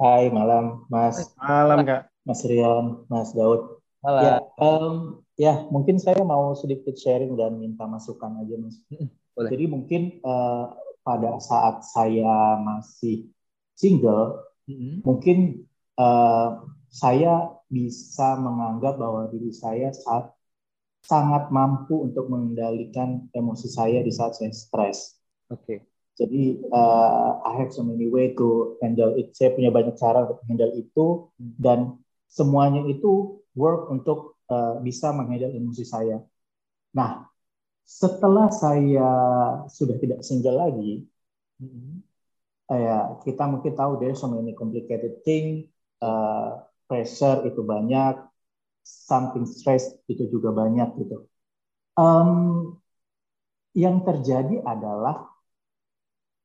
Hai, 0.00 0.32
malam 0.32 0.88
Mas. 0.88 1.20
Malam 1.36 1.84
Kak. 1.84 2.08
Mas 2.24 2.40
Rian, 2.48 3.04
Mas 3.12 3.36
Daud. 3.36 3.84
Malam. 4.00 4.22
Ya, 4.24 4.34
um, 4.56 4.94
ya, 5.36 5.54
mungkin 5.68 6.00
saya 6.00 6.24
mau 6.24 6.56
sedikit 6.56 6.96
sharing 6.96 7.36
dan 7.36 7.60
minta 7.60 7.84
masukan 7.84 8.40
aja 8.40 8.56
Mas. 8.56 8.80
Hmm, 8.88 9.12
boleh. 9.36 9.50
Jadi 9.52 9.64
mungkin 9.68 10.02
uh, 10.24 10.72
pada 11.06 11.38
saat 11.38 11.86
saya 11.86 12.58
masih 12.58 13.30
single, 13.78 14.42
-hmm. 14.66 15.06
mungkin 15.06 15.62
uh, 15.94 16.66
saya 16.90 17.54
bisa 17.70 18.34
menganggap 18.38 18.98
bahwa 18.98 19.30
diri 19.30 19.54
saya 19.54 19.94
saat 19.94 20.34
sangat 21.06 21.54
mampu 21.54 22.02
untuk 22.02 22.26
mengendalikan 22.26 23.30
emosi 23.30 23.70
saya 23.70 24.02
di 24.02 24.10
saat 24.10 24.34
saya 24.34 24.50
stres. 24.50 25.14
Oke. 25.46 25.62
Okay. 25.62 25.78
Jadi 26.16 26.64
uh, 26.72 27.44
I 27.44 27.60
have 27.60 27.70
so 27.70 27.84
many 27.84 28.08
way 28.08 28.32
to 28.40 28.80
handle 28.80 29.14
it. 29.20 29.36
Saya 29.36 29.52
punya 29.52 29.68
banyak 29.68 29.94
cara 30.00 30.24
untuk 30.24 30.40
handle 30.48 30.72
itu 30.74 31.06
hmm. 31.36 31.54
dan 31.60 31.78
semuanya 32.26 32.82
itu 32.88 33.38
work 33.52 33.92
untuk 33.92 34.40
uh, 34.48 34.80
bisa 34.80 35.12
menghandle 35.12 35.52
emosi 35.52 35.84
saya. 35.84 36.24
Nah, 36.96 37.28
setelah 37.86 38.50
saya 38.50 39.08
sudah 39.70 39.96
tidak 40.02 40.26
single 40.26 40.58
lagi, 40.58 41.06
hmm. 41.62 42.02
uh, 42.66 43.22
kita 43.22 43.46
mungkin 43.46 43.78
tahu 43.78 44.02
there's 44.02 44.18
so 44.18 44.26
many 44.26 44.52
complicated 44.58 45.22
thing. 45.22 45.70
Uh, 46.02 46.66
pressure 46.86 47.42
itu 47.48 47.66
banyak, 47.66 48.14
something 48.86 49.46
stress 49.46 49.90
itu 50.06 50.30
juga 50.30 50.54
banyak 50.54 50.86
gitu. 51.02 51.26
Um, 51.98 52.30
yang 53.74 54.06
terjadi 54.06 54.62
adalah 54.62 55.26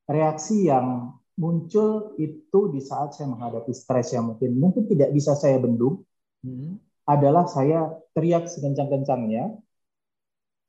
reaksi 0.10 0.68
yang 0.68 1.16
muncul 1.40 2.18
itu 2.20 2.60
di 2.74 2.82
saat 2.84 3.16
saya 3.16 3.32
menghadapi 3.32 3.72
stres 3.72 4.12
yang 4.12 4.36
mungkin 4.36 4.52
mungkin 4.60 4.84
tidak 4.90 5.16
bisa 5.16 5.34
saya 5.38 5.58
bendung 5.58 6.04
hmm. 6.44 6.76
adalah 7.08 7.48
saya 7.48 7.88
teriak 8.12 8.52
sekencang-kencangnya 8.52 9.56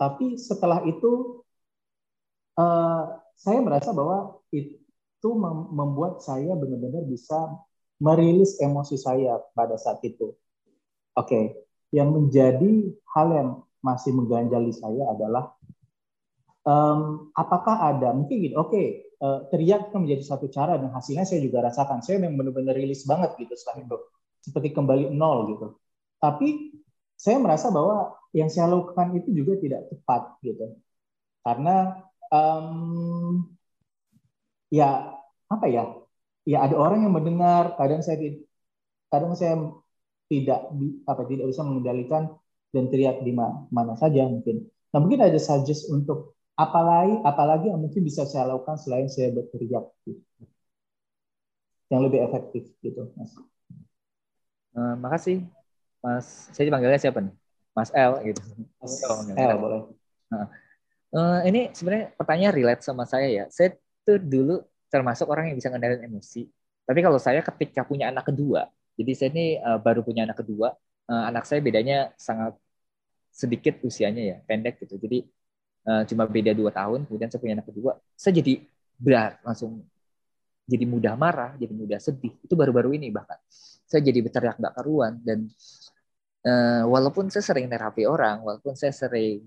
tapi 0.02 0.34
setelah 0.34 0.82
itu 0.82 1.38
uh, 2.58 3.22
saya 3.38 3.62
merasa 3.62 3.94
bahwa 3.94 4.42
itu 4.50 5.30
membuat 5.70 6.18
saya 6.26 6.58
benar-benar 6.58 7.06
bisa 7.06 7.54
merilis 8.02 8.58
emosi 8.58 8.98
saya 8.98 9.38
pada 9.54 9.78
saat 9.78 10.02
itu. 10.02 10.34
Oke, 11.14 11.28
okay. 11.30 11.44
yang 11.94 12.10
menjadi 12.10 12.90
hal 13.14 13.28
yang 13.30 13.48
masih 13.78 14.10
mengganjali 14.10 14.74
saya 14.74 15.14
adalah 15.14 15.54
um, 16.66 17.30
apakah 17.38 17.94
ada 17.94 18.10
mungkin 18.10 18.42
gitu. 18.42 18.58
Oke, 18.58 18.74
okay, 18.74 18.86
uh, 19.22 19.26
eh, 19.46 19.54
teriak 19.54 19.94
kan 19.94 20.02
menjadi 20.02 20.26
satu 20.26 20.50
cara 20.50 20.82
dan 20.82 20.90
hasilnya 20.90 21.22
saya 21.22 21.38
juga 21.38 21.62
rasakan. 21.62 22.02
Saya 22.02 22.18
memang 22.18 22.42
benar-benar 22.42 22.74
rilis 22.74 23.06
banget 23.06 23.38
gitu 23.38 23.54
setelah 23.54 23.86
itu, 23.86 23.98
seperti 24.42 24.68
kembali 24.74 25.14
nol 25.14 25.54
gitu. 25.54 25.66
Tapi 26.18 26.74
saya 27.22 27.38
merasa 27.38 27.70
bahwa 27.70 28.18
yang 28.34 28.50
saya 28.50 28.66
lakukan 28.66 29.14
itu 29.14 29.30
juga 29.30 29.54
tidak 29.62 29.86
tepat 29.94 30.42
gitu, 30.42 30.74
karena 31.46 32.02
um, 32.34 33.46
ya 34.74 35.14
apa 35.46 35.66
ya 35.70 35.84
ya 36.42 36.66
ada 36.66 36.74
orang 36.74 37.06
yang 37.06 37.14
mendengar 37.14 37.78
kadang 37.78 38.02
saya 38.02 38.18
kadang 39.06 39.38
saya 39.38 39.54
tidak 40.26 40.66
apa 41.06 41.22
tidak 41.30 41.46
bisa 41.46 41.62
mengendalikan 41.62 42.34
dan 42.72 42.88
teriak 42.88 43.20
di 43.22 43.36
mana, 43.36 43.68
mana 43.68 43.94
saja 43.94 44.24
mungkin. 44.26 44.66
Nah 44.90 44.98
mungkin 44.98 45.20
ada 45.22 45.36
suggest 45.36 45.92
untuk 45.92 46.34
apalagi 46.56 47.20
apalagi 47.22 47.68
yang 47.68 47.78
mungkin 47.78 48.02
bisa 48.02 48.24
saya 48.24 48.48
lakukan 48.48 48.80
selain 48.80 49.12
saya 49.12 49.30
berteriak 49.30 49.86
gitu. 50.08 50.24
yang 51.92 52.00
lebih 52.00 52.24
efektif 52.24 52.72
gitu 52.80 53.12
mas. 53.12 53.36
Uh, 54.72 54.96
makasih 54.96 55.44
mas. 56.02 56.50
Saya 56.50 56.68
dipanggilnya 56.68 57.00
siapa 57.00 57.22
nih? 57.22 57.34
Mas 57.72 57.90
L 57.94 58.12
gitu. 58.26 58.42
Mas 58.76 59.00
oh, 59.08 59.24
L 59.32 59.56
boleh. 59.56 59.80
Nah, 60.28 60.46
uh, 61.16 61.40
ini 61.48 61.72
sebenarnya 61.72 62.12
pertanyaan 62.18 62.52
relate 62.52 62.82
sama 62.84 63.08
saya 63.08 63.28
ya. 63.30 63.44
Saya 63.48 63.72
tuh 64.04 64.20
dulu 64.20 64.60
termasuk 64.92 65.24
orang 65.30 65.48
yang 65.48 65.56
bisa 65.56 65.72
ngendalin 65.72 66.04
emosi. 66.04 66.44
Tapi 66.84 67.00
kalau 67.00 67.16
saya 67.16 67.40
ketika 67.40 67.86
punya 67.86 68.12
anak 68.12 68.28
kedua, 68.28 68.68
jadi 68.98 69.12
saya 69.16 69.28
ini 69.32 69.46
uh, 69.56 69.80
baru 69.80 70.04
punya 70.04 70.28
anak 70.28 70.44
kedua, 70.44 70.76
uh, 71.08 71.24
anak 71.30 71.48
saya 71.48 71.64
bedanya 71.64 72.12
sangat 72.20 72.58
sedikit 73.32 73.80
usianya 73.80 74.20
ya, 74.20 74.36
pendek 74.44 74.84
gitu. 74.84 75.00
Jadi 75.00 75.24
uh, 75.88 76.04
cuma 76.04 76.28
beda 76.28 76.52
dua 76.52 76.68
tahun, 76.68 77.08
kemudian 77.08 77.32
saya 77.32 77.40
punya 77.40 77.54
anak 77.56 77.72
kedua, 77.72 77.96
saya 78.12 78.36
jadi 78.36 78.68
berat 79.00 79.40
langsung 79.40 79.80
jadi 80.68 80.84
mudah 80.84 81.14
marah, 81.16 81.56
jadi 81.56 81.72
mudah 81.72 81.98
sedih. 81.98 82.36
Itu 82.44 82.54
baru-baru 82.54 82.94
ini 83.00 83.08
bahkan. 83.08 83.40
Saya 83.88 84.04
jadi 84.08 84.24
berteriak 84.24 84.56
gak 84.56 84.74
karuan 84.78 85.20
dan 85.20 85.48
uh, 86.46 86.82
walaupun 86.86 87.30
saya 87.30 87.44
sering 87.44 87.66
terapi 87.70 88.06
orang, 88.06 88.42
walaupun 88.42 88.74
saya 88.74 88.94
sering 88.94 89.42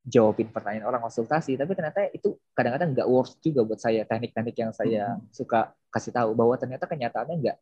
jawabin 0.00 0.48
pertanyaan 0.48 0.88
orang 0.88 1.04
konsultasi 1.04 1.60
tapi 1.60 1.76
ternyata 1.76 2.08
itu 2.08 2.32
kadang-kadang 2.56 2.96
nggak 2.96 3.04
worth 3.04 3.36
juga 3.44 3.68
buat 3.68 3.76
saya 3.76 4.08
teknik-teknik 4.08 4.56
yang 4.56 4.72
saya 4.72 5.20
suka 5.28 5.76
kasih 5.92 6.08
tahu 6.08 6.32
bahwa 6.32 6.56
ternyata 6.56 6.88
kenyataannya 6.88 7.36
nggak 7.36 7.56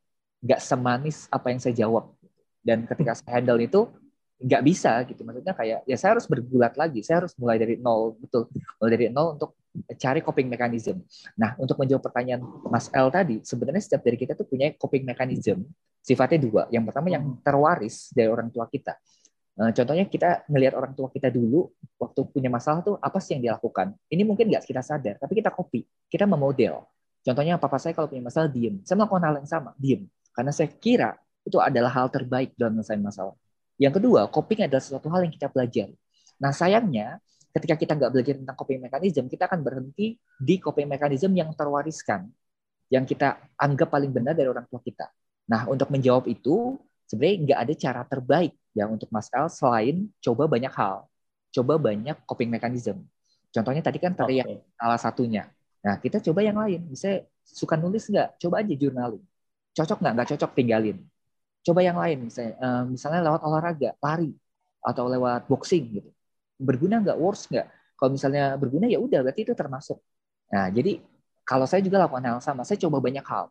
nggak 0.46 0.60
semanis 0.62 1.26
apa 1.34 1.50
yang 1.50 1.60
saya 1.60 1.74
jawab. 1.74 2.14
Dan 2.62 2.86
ketika 2.86 3.18
saya 3.18 3.42
handle 3.42 3.58
itu 3.58 3.90
nggak 4.38 4.62
bisa 4.62 5.02
gitu. 5.10 5.26
Maksudnya 5.26 5.54
kayak 5.54 5.82
ya 5.82 5.96
saya 5.98 6.14
harus 6.18 6.26
bergulat 6.30 6.78
lagi 6.78 7.02
saya 7.02 7.26
harus 7.26 7.34
mulai 7.34 7.58
dari 7.58 7.74
nol 7.74 8.14
betul. 8.22 8.46
Mulai 8.78 8.90
dari 8.94 9.06
nol 9.10 9.34
untuk 9.34 9.57
cari 9.96 10.20
coping 10.24 10.48
mechanism 10.48 11.02
nah 11.36 11.54
untuk 11.60 11.78
menjawab 11.78 12.02
pertanyaan 12.08 12.42
Mas 12.66 12.88
L 12.92 13.08
tadi 13.12 13.44
sebenarnya 13.44 13.82
setiap 13.84 14.02
dari 14.02 14.16
kita 14.16 14.32
tuh 14.34 14.48
punya 14.48 14.72
coping 14.74 15.04
mechanism 15.04 15.68
sifatnya 16.00 16.38
dua 16.40 16.62
yang 16.72 16.84
pertama 16.88 17.12
yang 17.12 17.38
terwaris 17.44 18.10
dari 18.12 18.28
orang 18.28 18.48
tua 18.48 18.66
kita 18.66 18.96
Nah, 19.58 19.74
contohnya 19.74 20.06
kita 20.06 20.46
ngelihat 20.46 20.78
orang 20.78 20.94
tua 20.94 21.10
kita 21.10 21.34
dulu 21.34 21.66
waktu 21.98 22.20
punya 22.30 22.46
masalah 22.46 22.78
tuh 22.78 22.94
apa 23.02 23.18
sih 23.18 23.34
yang 23.34 23.50
dilakukan. 23.50 23.90
Ini 24.06 24.22
mungkin 24.22 24.54
nggak 24.54 24.62
kita 24.62 24.86
sadar, 24.86 25.18
tapi 25.18 25.34
kita 25.34 25.50
copy, 25.50 25.82
kita 26.06 26.30
memodel. 26.30 26.86
Contohnya 27.26 27.58
papa 27.58 27.82
saya 27.82 27.90
kalau 27.90 28.06
punya 28.06 28.22
masalah 28.22 28.46
diem, 28.46 28.78
saya 28.86 29.02
melakukan 29.02 29.22
hal 29.26 29.34
yang 29.42 29.50
sama, 29.50 29.74
diem. 29.74 30.06
Karena 30.30 30.54
saya 30.54 30.70
kira 30.70 31.18
itu 31.42 31.58
adalah 31.58 31.90
hal 31.90 32.06
terbaik 32.06 32.54
dalam 32.54 32.78
menyelesaikan 32.78 33.02
masalah. 33.02 33.34
Yang 33.82 33.98
kedua, 33.98 34.30
coping 34.30 34.62
adalah 34.62 34.78
sesuatu 34.78 35.10
hal 35.10 35.26
yang 35.26 35.34
kita 35.34 35.50
pelajari. 35.50 35.98
Nah 36.38 36.54
sayangnya 36.54 37.18
ketika 37.52 37.74
kita 37.74 37.92
nggak 37.96 38.10
belajar 38.12 38.34
tentang 38.38 38.56
coping 38.56 38.80
mechanism, 38.82 39.24
kita 39.26 39.48
akan 39.48 39.60
berhenti 39.64 40.16
di 40.38 40.54
coping 40.60 40.88
mechanism 40.88 41.32
yang 41.34 41.50
terwariskan, 41.56 42.28
yang 42.92 43.04
kita 43.08 43.40
anggap 43.56 43.88
paling 43.88 44.12
benar 44.12 44.36
dari 44.36 44.48
orang 44.48 44.64
tua 44.68 44.80
kita. 44.80 45.08
Nah 45.48 45.64
untuk 45.68 45.88
menjawab 45.88 46.28
itu, 46.28 46.76
sebenarnya 47.08 47.36
nggak 47.44 47.58
ada 47.64 47.74
cara 47.74 48.02
terbaik 48.04 48.52
ya 48.76 48.84
untuk 48.86 49.08
Mas 49.08 49.32
El 49.32 49.48
selain 49.48 49.96
coba 50.20 50.44
banyak 50.44 50.72
hal, 50.72 51.08
coba 51.52 51.74
banyak 51.80 52.16
coping 52.28 52.52
mechanism. 52.52 53.00
Contohnya 53.48 53.80
tadi 53.80 53.96
kan 53.96 54.12
teriak 54.12 54.44
okay. 54.44 54.60
salah 54.76 55.00
satunya. 55.00 55.48
Nah 55.80 55.96
kita 55.96 56.20
coba 56.20 56.44
yang 56.44 56.60
lain. 56.60 56.84
Misalnya 56.84 57.24
suka 57.42 57.80
nulis 57.80 58.04
nggak? 58.06 58.36
Coba 58.36 58.60
aja 58.60 58.74
journaling. 58.76 59.24
Cocok 59.72 59.98
nggak? 60.04 60.12
Nggak 60.14 60.28
cocok 60.36 60.50
tinggalin. 60.52 60.98
Coba 61.64 61.80
yang 61.80 61.96
lain 61.96 62.28
misalnya, 62.28 62.54
uh, 62.60 62.84
misalnya 62.84 63.20
lewat 63.24 63.40
olahraga, 63.44 63.90
lari 63.98 64.32
atau 64.84 65.04
lewat 65.08 65.48
boxing 65.48 65.84
gitu. 66.00 66.10
Berguna 66.58 67.00
nggak? 67.00 67.16
Worse 67.16 67.46
nggak? 67.48 67.66
Kalau 67.98 68.10
misalnya 68.14 68.54
berguna 68.58 68.86
ya 68.86 68.98
udah 68.98 69.22
berarti 69.26 69.42
itu 69.46 69.54
termasuk. 69.54 69.98
Nah 70.54 70.70
jadi 70.70 71.02
kalau 71.46 71.64
saya 71.64 71.80
juga 71.80 72.02
lakukan 72.04 72.22
hal 72.26 72.38
sama. 72.44 72.62
Saya 72.66 72.76
coba 72.82 73.00
banyak 73.00 73.24
hal 73.24 73.48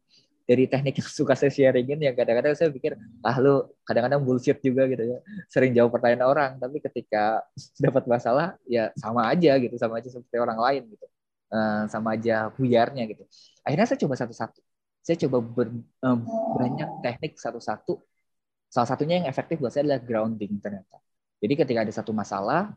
dari 0.47 0.63
teknik 0.63 1.03
yang 1.03 1.09
suka 1.11 1.35
saya 1.35 1.51
sharingin 1.51 1.99
yang 1.99 2.15
kadang-kadang 2.15 2.55
saya 2.55 2.71
pikir 2.71 2.95
ah 3.19 3.35
lu 3.35 3.67
kadang-kadang 3.83 4.23
bullshit 4.23 4.55
juga 4.63 4.87
gitu 4.87 5.03
ya 5.03 5.19
sering 5.51 5.75
jawab 5.75 5.91
pertanyaan 5.91 6.23
orang 6.23 6.51
tapi 6.55 6.79
ketika 6.79 7.43
dapat 7.83 8.07
masalah 8.07 8.55
ya 8.63 8.95
sama 8.95 9.27
aja 9.27 9.59
gitu 9.59 9.75
sama 9.75 9.99
aja 9.99 10.07
seperti 10.07 10.39
orang 10.39 10.55
lain 10.55 10.81
gitu 10.87 11.05
uh, 11.51 11.83
sama 11.91 12.15
aja 12.15 12.47
buyarnya 12.55 13.03
gitu 13.11 13.27
akhirnya 13.67 13.85
saya 13.91 13.99
coba 13.99 14.15
satu-satu 14.15 14.59
saya 15.03 15.17
coba 15.27 15.37
ber, 15.43 15.67
um, 15.99 16.19
banyak 16.55 16.89
teknik 17.03 17.35
satu-satu 17.35 17.99
salah 18.71 18.87
satunya 18.87 19.19
yang 19.19 19.27
efektif 19.27 19.59
buat 19.59 19.75
saya 19.75 19.83
adalah 19.83 19.99
grounding 19.99 20.63
ternyata 20.63 20.95
jadi 21.43 21.53
ketika 21.59 21.79
ada 21.83 21.91
satu 21.91 22.15
masalah 22.15 22.71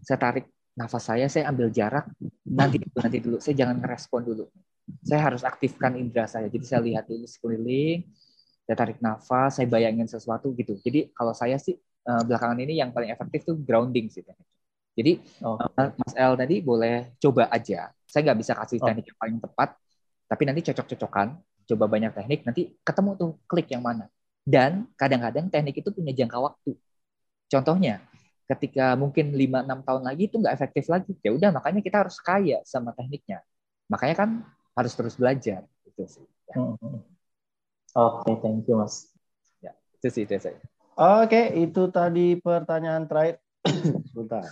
saya 0.00 0.18
tarik 0.18 0.46
nafas 0.76 1.02
saya 1.02 1.26
saya 1.26 1.50
ambil 1.50 1.68
jarak 1.68 2.08
nanti 2.46 2.80
dulu 2.80 2.96
nanti 2.98 3.18
dulu 3.20 3.36
saya 3.42 3.54
jangan 3.58 3.76
ngerespon 3.82 4.22
dulu 4.22 4.44
saya 5.00 5.20
harus 5.30 5.42
aktifkan 5.46 5.94
indera 5.96 6.26
saya. 6.26 6.50
Jadi 6.50 6.64
saya 6.66 6.80
lihat 6.82 7.06
dulu 7.06 7.24
sekeliling, 7.24 8.04
saya 8.66 8.76
tarik 8.76 8.98
nafas, 8.98 9.58
saya 9.58 9.66
bayangin 9.70 10.06
sesuatu 10.10 10.52
gitu. 10.58 10.76
Jadi 10.82 11.14
kalau 11.14 11.32
saya 11.34 11.56
sih 11.56 11.78
uh, 12.06 12.22
belakangan 12.26 12.58
ini 12.58 12.80
yang 12.80 12.90
paling 12.90 13.10
efektif 13.14 13.46
tuh 13.46 13.56
grounding 13.58 14.10
sih. 14.10 14.24
Jadi 14.94 15.22
oh. 15.46 15.56
Mas 15.76 16.14
El 16.18 16.34
tadi 16.34 16.56
boleh 16.60 17.14
coba 17.22 17.46
aja. 17.48 17.94
Saya 18.04 18.30
nggak 18.30 18.38
bisa 18.42 18.52
kasih 18.58 18.78
oh. 18.82 18.86
teknik 18.90 19.06
yang 19.14 19.18
paling 19.18 19.38
tepat, 19.38 19.68
tapi 20.26 20.42
nanti 20.46 20.60
cocok-cocokan, 20.66 21.28
coba 21.70 21.84
banyak 21.86 22.12
teknik, 22.14 22.40
nanti 22.42 22.62
ketemu 22.82 23.10
tuh 23.14 23.30
klik 23.46 23.68
yang 23.70 23.82
mana. 23.82 24.10
Dan 24.40 24.90
kadang-kadang 24.98 25.46
teknik 25.52 25.78
itu 25.78 25.90
punya 25.94 26.10
jangka 26.10 26.38
waktu. 26.42 26.74
Contohnya, 27.50 28.02
ketika 28.56 28.98
mungkin 28.98 29.30
5-6 29.32 29.80
tahun 29.86 30.02
lagi 30.02 30.22
itu 30.26 30.36
nggak 30.42 30.54
efektif 30.54 30.84
lagi. 30.90 31.12
Ya 31.22 31.30
udah, 31.30 31.50
makanya 31.54 31.80
kita 31.80 31.96
harus 32.06 32.18
kaya 32.18 32.58
sama 32.66 32.90
tekniknya. 32.94 33.44
Makanya 33.86 34.14
kan 34.18 34.30
harus 34.74 34.92
terus 34.94 35.14
belajar 35.14 35.66
itu 35.86 36.02
sih. 36.06 36.26
Ya. 36.50 36.54
Hmm, 36.58 36.74
hmm. 36.78 37.00
Oke, 37.90 38.30
okay, 38.30 38.34
thank 38.42 38.66
you 38.70 38.78
mas. 38.78 39.10
Ya, 39.58 39.74
itu 39.98 40.08
sih 40.10 40.22
itu 40.26 40.34
saya. 40.38 40.58
Oke, 40.94 41.26
okay, 41.26 41.46
itu 41.64 41.82
tadi 41.90 42.38
pertanyaan 42.38 43.06
terakhir. 43.06 43.42
Sebentar. 44.10 44.46